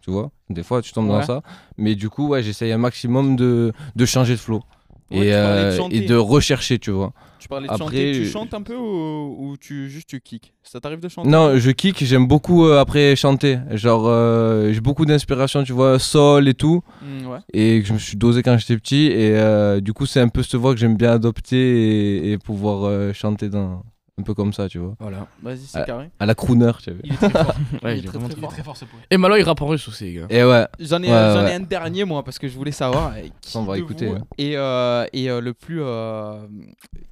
[0.00, 0.30] tu vois.
[0.50, 1.42] Des fois, tu tombes dans ça.
[1.76, 4.62] Mais du coup, ouais, j'essaye un maximum de, de changer de flow.
[5.10, 5.96] Ouais, et, euh, chanter.
[5.96, 7.12] et de rechercher, tu vois.
[7.46, 10.52] Tu parlais de Après, chanter, tu chantes un peu ou, ou tu juste tu kicks
[10.64, 11.28] Ça t'arrive de chanter?
[11.28, 13.60] Non, je kick, j'aime beaucoup euh, après chanter.
[13.70, 16.82] Genre, euh, j'ai beaucoup d'inspiration, tu vois, sol et tout.
[17.02, 17.38] Mm, ouais.
[17.52, 19.06] Et que je me suis dosé quand j'étais petit.
[19.12, 22.38] Et euh, du coup, c'est un peu cette voix que j'aime bien adopter et, et
[22.38, 23.84] pouvoir chanter dans,
[24.18, 24.94] un peu comme ça, tu vois.
[24.98, 25.26] Voilà.
[25.42, 26.10] Vas-y, c'est À- carré.
[26.18, 27.00] À la crooner, tu vois.
[27.04, 27.54] Il est très fort.
[27.82, 29.04] Ouais, il, il est très, vraiment très, très très fort ce poète.
[29.10, 30.26] Et Malo, il rappe en russe aussi, les gars.
[30.30, 30.66] Et ouais.
[30.80, 31.54] J'en ai, Ouais, euh, j'en ai ouais.
[31.54, 34.14] un dernier moi parce que je voulais savoir euh, qui On va de écouter, vous
[34.14, 34.20] ouais.
[34.38, 36.46] et, euh, et euh, le plus euh,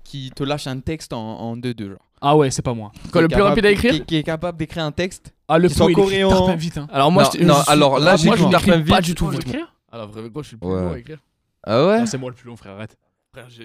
[0.02, 1.98] qui te lâche un texte en, en deux deux genre.
[2.22, 2.90] Ah ouais, c'est pas moi.
[3.12, 5.34] Quoi, le plus capable- rapide à écrire qui, qui est capable d'écrire un texte.
[5.46, 6.56] Ah, le écrit coréen.
[6.56, 6.78] vite.
[6.78, 6.88] Hein.
[6.90, 9.28] Alors moi, Non, je, je non, suis- alors là, moi, je n'écris pas du tout
[9.28, 9.44] vite.
[9.92, 10.80] Alors moi, je suis le plus Ouais.
[10.80, 11.18] long à écrire.
[11.66, 12.96] Ah ouais c'est moi le plus long, frère, arrête.
[13.34, 13.64] Frère, j'ai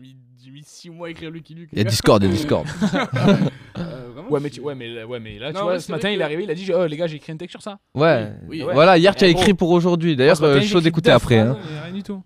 [0.00, 0.14] mis,
[0.44, 1.70] j'ai mis 6 mois à écrire Lucky Luke.
[1.72, 2.66] Il y a Discord, il y a Discord.
[3.76, 5.92] Euh, vraiment, Ouais, mais, tu- ouais, mais, ouais, mais là, tu Non, vois, ouais, ce
[5.92, 7.62] matin, il est arrivé, il a dit Oh, les gars, j'ai écrit un texte sur
[7.62, 7.78] ça.
[7.94, 8.32] Ouais.
[8.48, 8.74] Oui, ouais.
[8.74, 10.16] Voilà, hier, tu as écrit pour aujourd'hui.
[10.16, 11.38] D'ailleurs, euh, chaud d'écouter après.
[11.38, 11.56] hein.
[11.84, 12.20] Rien du tout.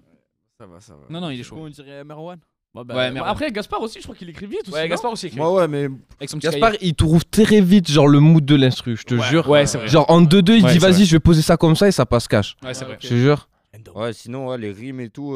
[0.58, 1.00] Ça va, ça va.
[1.10, 1.56] Non, non, il est chaud.
[1.58, 2.38] On dirait Merwan.
[2.74, 3.26] Bon, bah, Ouais, bon, merde.
[3.28, 4.62] après, Gaspard aussi, je crois qu'il écrit vite.
[4.62, 5.36] aussi, Ouais, Gaspard aussi écrit.
[5.38, 5.88] Moi, ouais, mais.
[6.18, 6.86] Avec son petit Gaspard, cahier.
[6.88, 9.46] il trouve très vite, genre, le mood de l'instru, je te Ouais, jure.
[9.48, 9.88] ouais, c'est vrai.
[9.88, 12.06] Genre, en 2-2, il Ouais, dit, vas-y, je vais poser ça comme ça et ça
[12.06, 12.56] passe cash.
[12.64, 12.96] Ouais, c'est vrai.
[13.00, 13.48] Je te jure.
[13.94, 15.34] Ouais, sinon, ouais, les rimes et tout.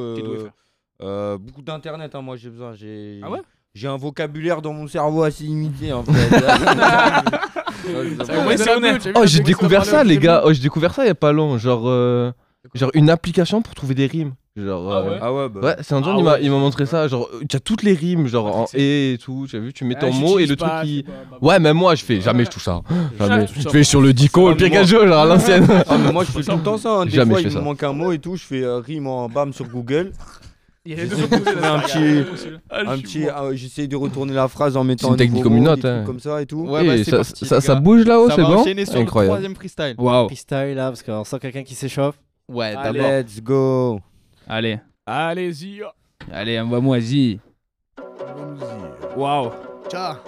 [1.02, 2.72] Euh, euh, beaucoup d'internet, hein, moi j'ai besoin.
[2.74, 3.40] J'ai Ah ouais?
[3.74, 6.12] J'ai un vocabulaire dans mon cerveau assez limité en fait.
[7.86, 9.08] Ouais, c'est honnête.
[9.14, 10.42] Oh, j'ai découvert ça, les gars.
[10.44, 11.56] Oh, j'ai découvert ça il y a pas long.
[11.58, 12.32] Genre, euh,
[12.74, 14.32] genre une application pour trouver des rimes.
[14.56, 15.60] Genre, Ah euh, ouais ah ouais, bah.
[15.62, 16.38] Ouais, c'est un jour, Ah il m'a ouais.
[16.42, 17.06] il m'a montré ça.
[17.06, 19.46] Genre, euh, tu as toutes les rimes, genre en et et tout.
[19.48, 21.02] Tu as vu, tu mets Ah, ton mot et le truc qui.
[21.04, 21.12] pas-
[21.46, 22.80] Ouais, même moi, je fais jamais tout ça.
[23.20, 23.46] Jamais.
[23.54, 23.70] Je ça.
[23.70, 25.66] fais sur le dico, le Pikachu, genre à l'ancienne.
[25.88, 26.90] Ah, mais moi je fais tout le temps ça.
[26.90, 27.04] hein.
[27.04, 27.60] Des Jamais fois, je il me ça.
[27.60, 28.34] manque un mot et tout.
[28.36, 30.12] Je fais euh, rime en bam sur Google.
[30.86, 32.24] Il y a les deux un petit.
[32.70, 35.76] Ah, Un petit ah, J'essaie de retourner la phrase en mettant une un technique communote,
[35.76, 36.02] des trucs hein.
[36.06, 36.60] comme ça et tout.
[36.60, 37.80] Ouais, Et bah, c'est ça, parti, ça, les ça gars.
[37.80, 39.02] bouge là-haut, c'est bon sur Incroyable.
[39.02, 39.94] le troisième freestyle.
[39.98, 40.26] Waouh.
[40.28, 42.14] Freestyle là, parce qu'on sent quelqu'un qui s'échauffe.
[42.48, 43.02] Ouais, d'abord.
[43.10, 44.00] Let's go.
[44.48, 45.82] Allez, Allez-y.
[46.32, 47.40] allez, envoie-moi Zi.
[49.16, 49.50] Waouh,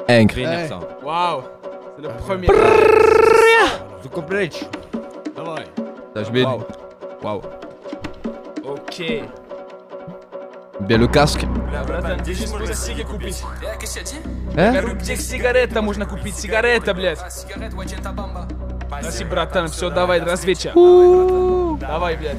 [0.08, 0.34] Inc.
[0.34, 0.80] Vénère ça.
[1.04, 1.42] waouh.
[1.96, 2.46] C'est le premier.
[4.02, 4.68] The complete.
[6.14, 6.44] Ça, Je mets
[7.22, 7.42] Waouh.
[8.64, 9.02] Ok.
[10.80, 11.44] Le casque.
[11.86, 13.42] Братан, здесь можно сиги купить.
[14.56, 16.36] Hein Говорю, где сигарета можно купить?
[16.36, 17.18] Сигарета, блядь.
[18.86, 19.68] Спасибо, братан.
[19.68, 20.72] Все, давай, развеча.
[20.74, 22.38] Давай, блядь.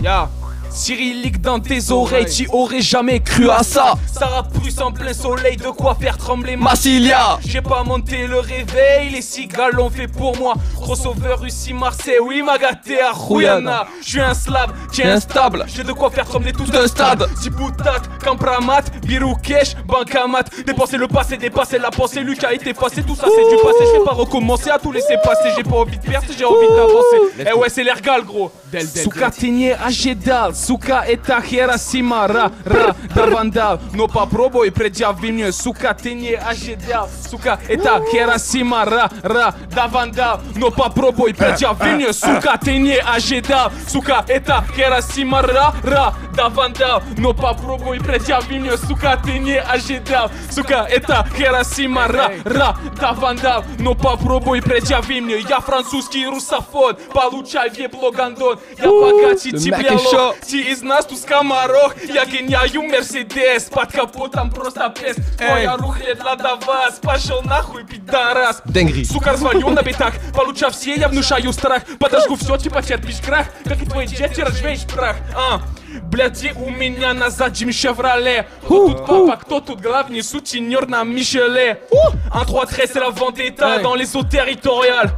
[0.00, 0.28] Я.
[0.74, 3.94] Cyrillique dans tes oreilles, tu aurais jamais cru à ça.
[4.12, 7.38] Sarah Prusse en plein soleil, de quoi faire trembler Massilia.
[7.46, 10.54] J'ai pas monté le réveil, les cigales l'ont fait pour moi.
[10.74, 13.86] Crossover Russie, Marseille, oui, Magaté à Rouyana.
[14.02, 15.64] Je suis un slab, qui est instable.
[15.68, 17.24] J'ai de quoi faire trembler tout un stade.
[17.40, 20.42] Ziboutak, Kampramat, Biroukesh, Bankamat.
[20.66, 22.20] Dépenser le passé, dépasser la pensée.
[22.20, 23.84] Lucas est effacé, tout ça c'est du passé.
[23.86, 25.50] Je vais pas recommencer à tout laisser passer.
[25.56, 27.46] J'ai pas envie de percer, j'ai envie d'avancer.
[27.48, 28.50] Eh ouais, c'est l'ergal, gros.
[29.04, 33.80] Souka Tenye Agedal, Сука, это Херосима, ра, ра, да вандал.
[33.92, 37.10] Но попробуй, предъяви мне, сука, ты не ожидал.
[37.28, 40.40] Сука, это Херосима, ра, ра, да вандал.
[40.56, 43.72] Но попробуй, предъяви мне, сука, ты не ожидал.
[43.86, 47.02] Сука, это Херосима, ра, ра, да вандал.
[47.18, 50.30] Но попробуй, предъяви мне, сука, ты не ожидал.
[50.50, 53.64] Сука, это Херосима, ра, ра, да вандал.
[53.78, 56.96] Но попробуй, предъяви мне, я французский русофон.
[57.12, 60.36] Получай ебло гондон Я богаче тебя лох.
[60.54, 63.64] Ти из нас тут скоморох Я гоняю Мерседес.
[63.64, 65.16] Под капотом просто пес.
[65.36, 67.00] Твоя рухлядь для вас.
[67.02, 68.62] Пошел нахуй, пидорас.
[68.64, 69.04] Dinguerie.
[69.04, 70.14] Сука, развалю на битах.
[70.32, 71.82] Получав все, я внушаю страх.
[71.98, 73.48] Подожгу все, типа терпишь крах.
[73.64, 75.16] Как и твой дед, ты развеешь прах.
[75.34, 75.60] А,
[76.13, 81.03] Блядь, где у меня на заднем Шевроле Кто тут папа, кто тут главный сутенер на
[81.03, 81.81] Мишеле
[82.31, 85.11] Un 3-13 c'est la vendetta dans les eaux territoriales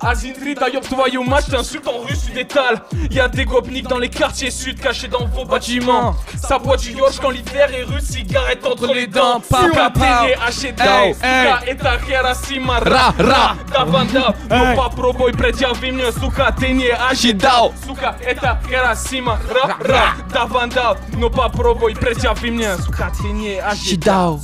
[0.00, 4.50] Azindri, d'ailleurs, твою мать, t'insultes en russe, tu détales Y'a des gopniks dans les quartiers
[4.50, 8.92] sud cachés dans vos bâtiments Ça boit du york quand l'hiver est rude, cigarette entre
[8.92, 13.56] les dents Suka tenye ожидал, сука, это Хиросима Ra, ra.
[13.72, 20.96] Даванда, ну попробуй предъяви мне, сука, ты не ожидал Сука, это Хиросима, ра, ра, Даванда,
[21.14, 24.40] ну попробуй предъяви мне, сука, ты не ожидал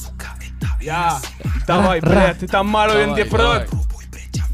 [0.80, 1.18] Я,
[1.66, 3.68] давай, блядь, ты там малый индифрод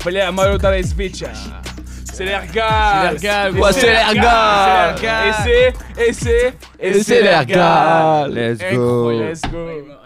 [0.05, 1.31] Бля, мою дай звича
[2.13, 4.97] C'est l'ergal C'est l'ergal, Et ouais, c'est l'ergal.
[4.97, 5.29] c'est l'ergal.
[5.29, 5.75] Et c'est,
[6.09, 8.33] et c'est, Et c'est l'ergal.
[8.35, 9.11] Let's go.
[9.13, 10.02] Let's go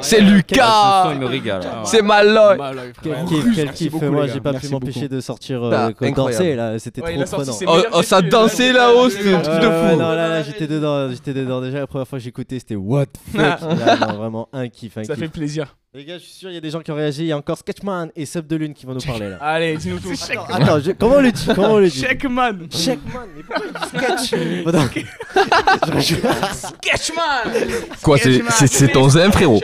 [0.00, 1.02] C'est Ce Lucas.
[1.04, 1.60] son, il me régale.
[1.84, 2.56] C'est Malloy.
[3.02, 3.92] Quel kiff, quel kiff.
[3.92, 6.14] beaucoup, Moi, j'ai pas pu m'empêcher de sortir Ah, euh, incroyable.
[6.16, 6.78] danser là.
[6.78, 7.52] C'était trop prenant.
[7.66, 9.96] Oh, oh, ça dansait là-haut, c'était un truc de fou.
[9.96, 11.60] non, là, là, j'étais dedans, j'étais dedans.
[11.60, 14.16] Déjà, la première fois que j'écoutais, c'était what the fuck.
[14.16, 16.68] Vraiment un kiff, Ça fait plaisir Les gars, je suis sûr, il y a des
[16.68, 17.22] gens qui ont réagi.
[17.22, 19.36] Il y a encore Sketchman et Sub de Lune qui vont nous parler là.
[19.40, 20.10] Allez, dis-nous tout.
[20.12, 22.52] Attends, attends, je- comment on le dit Comment on le dit Checkman.
[22.68, 25.04] Checkman, mais pourquoi il dit sketch Bon, donc-
[25.86, 26.16] Je rejoue-
[26.52, 29.60] Sketchman Quoi, c'est- c'est c'est ton zin, frérot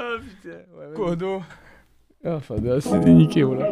[0.20, 1.42] putain, ouais, Kodo.
[2.24, 3.70] Ah, Fada, c'est déniqué, voilà.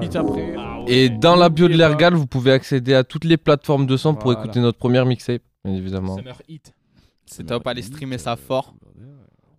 [0.00, 0.54] Vite après.
[0.86, 4.14] Et dans la bio de l'Ergal, vous pouvez accéder à toutes les plateformes de son
[4.14, 4.42] pour Voilà.
[4.44, 6.16] écouter notre première mixtape, bien évidemment.
[6.16, 6.72] Summer Hit.
[7.26, 8.74] C'est top, allez streamer ça fort.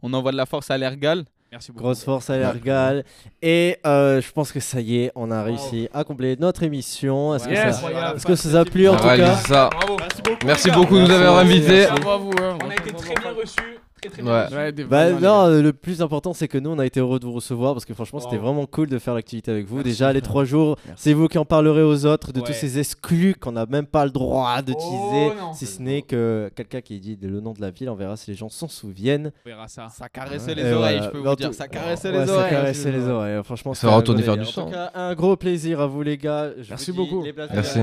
[0.01, 1.25] On envoie de la force à l'Ergal.
[1.51, 1.83] Merci beaucoup.
[1.83, 3.05] Grosse force à l'Ergal.
[3.41, 7.33] Et euh, je pense que ça y est, on a réussi à compléter notre émission.
[7.33, 7.79] Est-ce que, Yes.
[7.81, 8.13] ça...
[8.15, 9.69] Est-ce que ça vous a plu en tout cas ça.
[9.71, 9.97] Bravo.
[10.45, 11.87] Merci beaucoup de nous avoir invités.
[12.01, 12.31] Bravo à vous.
[12.43, 12.57] hein.
[12.63, 13.79] On a été très bien reçus.
[14.07, 14.43] Très très bien Ouais.
[14.45, 14.55] reçus.
[14.55, 17.25] Ouais, des Bah non, le plus important c'est que nous on a été heureux de
[17.25, 19.83] vous recevoir parce que franchement c'était vraiment cool de faire l'activité avec vous.
[19.83, 22.45] Déjà les trois jours, c'est vous qui en parlerez aux autres de Ouais.
[22.47, 25.53] tous ces exclus qu'on n'a même pas le droit de Oh, teaser, non.
[25.53, 28.31] si ce n'est que quelqu'un qui dit le nom de la ville, on verra si
[28.31, 29.31] les gens s'en souviennent.
[29.45, 29.87] On verra ça.
[29.89, 31.03] Ça caressait les oreilles, voilà.
[31.05, 31.47] je peux vous dire.
[31.49, 32.49] tout- Ça caressait les ça oreilles.
[32.49, 33.43] caressait les oreilles.
[33.43, 34.69] Franchement, Ça va retourner faire du sang.
[34.93, 36.49] un gros plaisir à vous les gars.
[36.69, 37.23] Merci beaucoup.
[37.53, 37.79] Merci.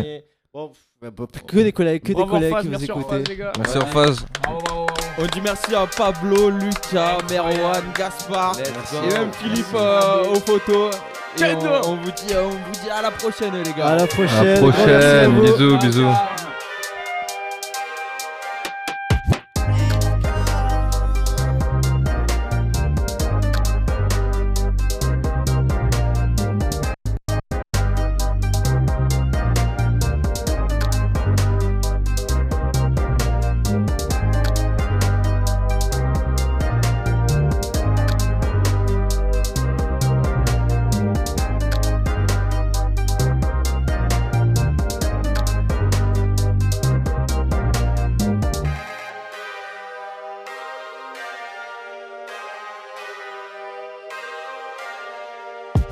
[0.54, 3.24] Bon, bah, bah, que des collègues, que des collègues qui vous écoutez.
[3.56, 4.26] Merci en phase.
[5.18, 10.94] On dit merci à Pablo, Lucas, Merwan, Gaspard et même Philippe euh, aux photos.
[11.40, 13.86] On, on vous dit, on vous dit à la prochaine les gars.
[13.86, 14.62] À la À prochaine.
[14.62, 15.28] la.
[15.40, 16.06] Bisous, bisous.